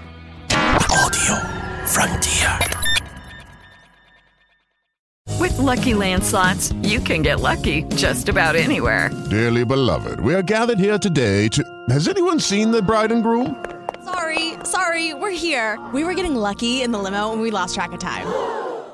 [0.92, 2.60] Audio Frontier.
[5.40, 9.12] With Lucky Land slots, you can get lucky just about anywhere.
[9.30, 11.64] Dearly beloved, we are gathered here today to.
[11.90, 13.64] Has anyone seen the bride and groom?
[14.04, 15.80] Sorry, sorry, we're here.
[15.94, 18.26] We were getting lucky in the limo and we lost track of time.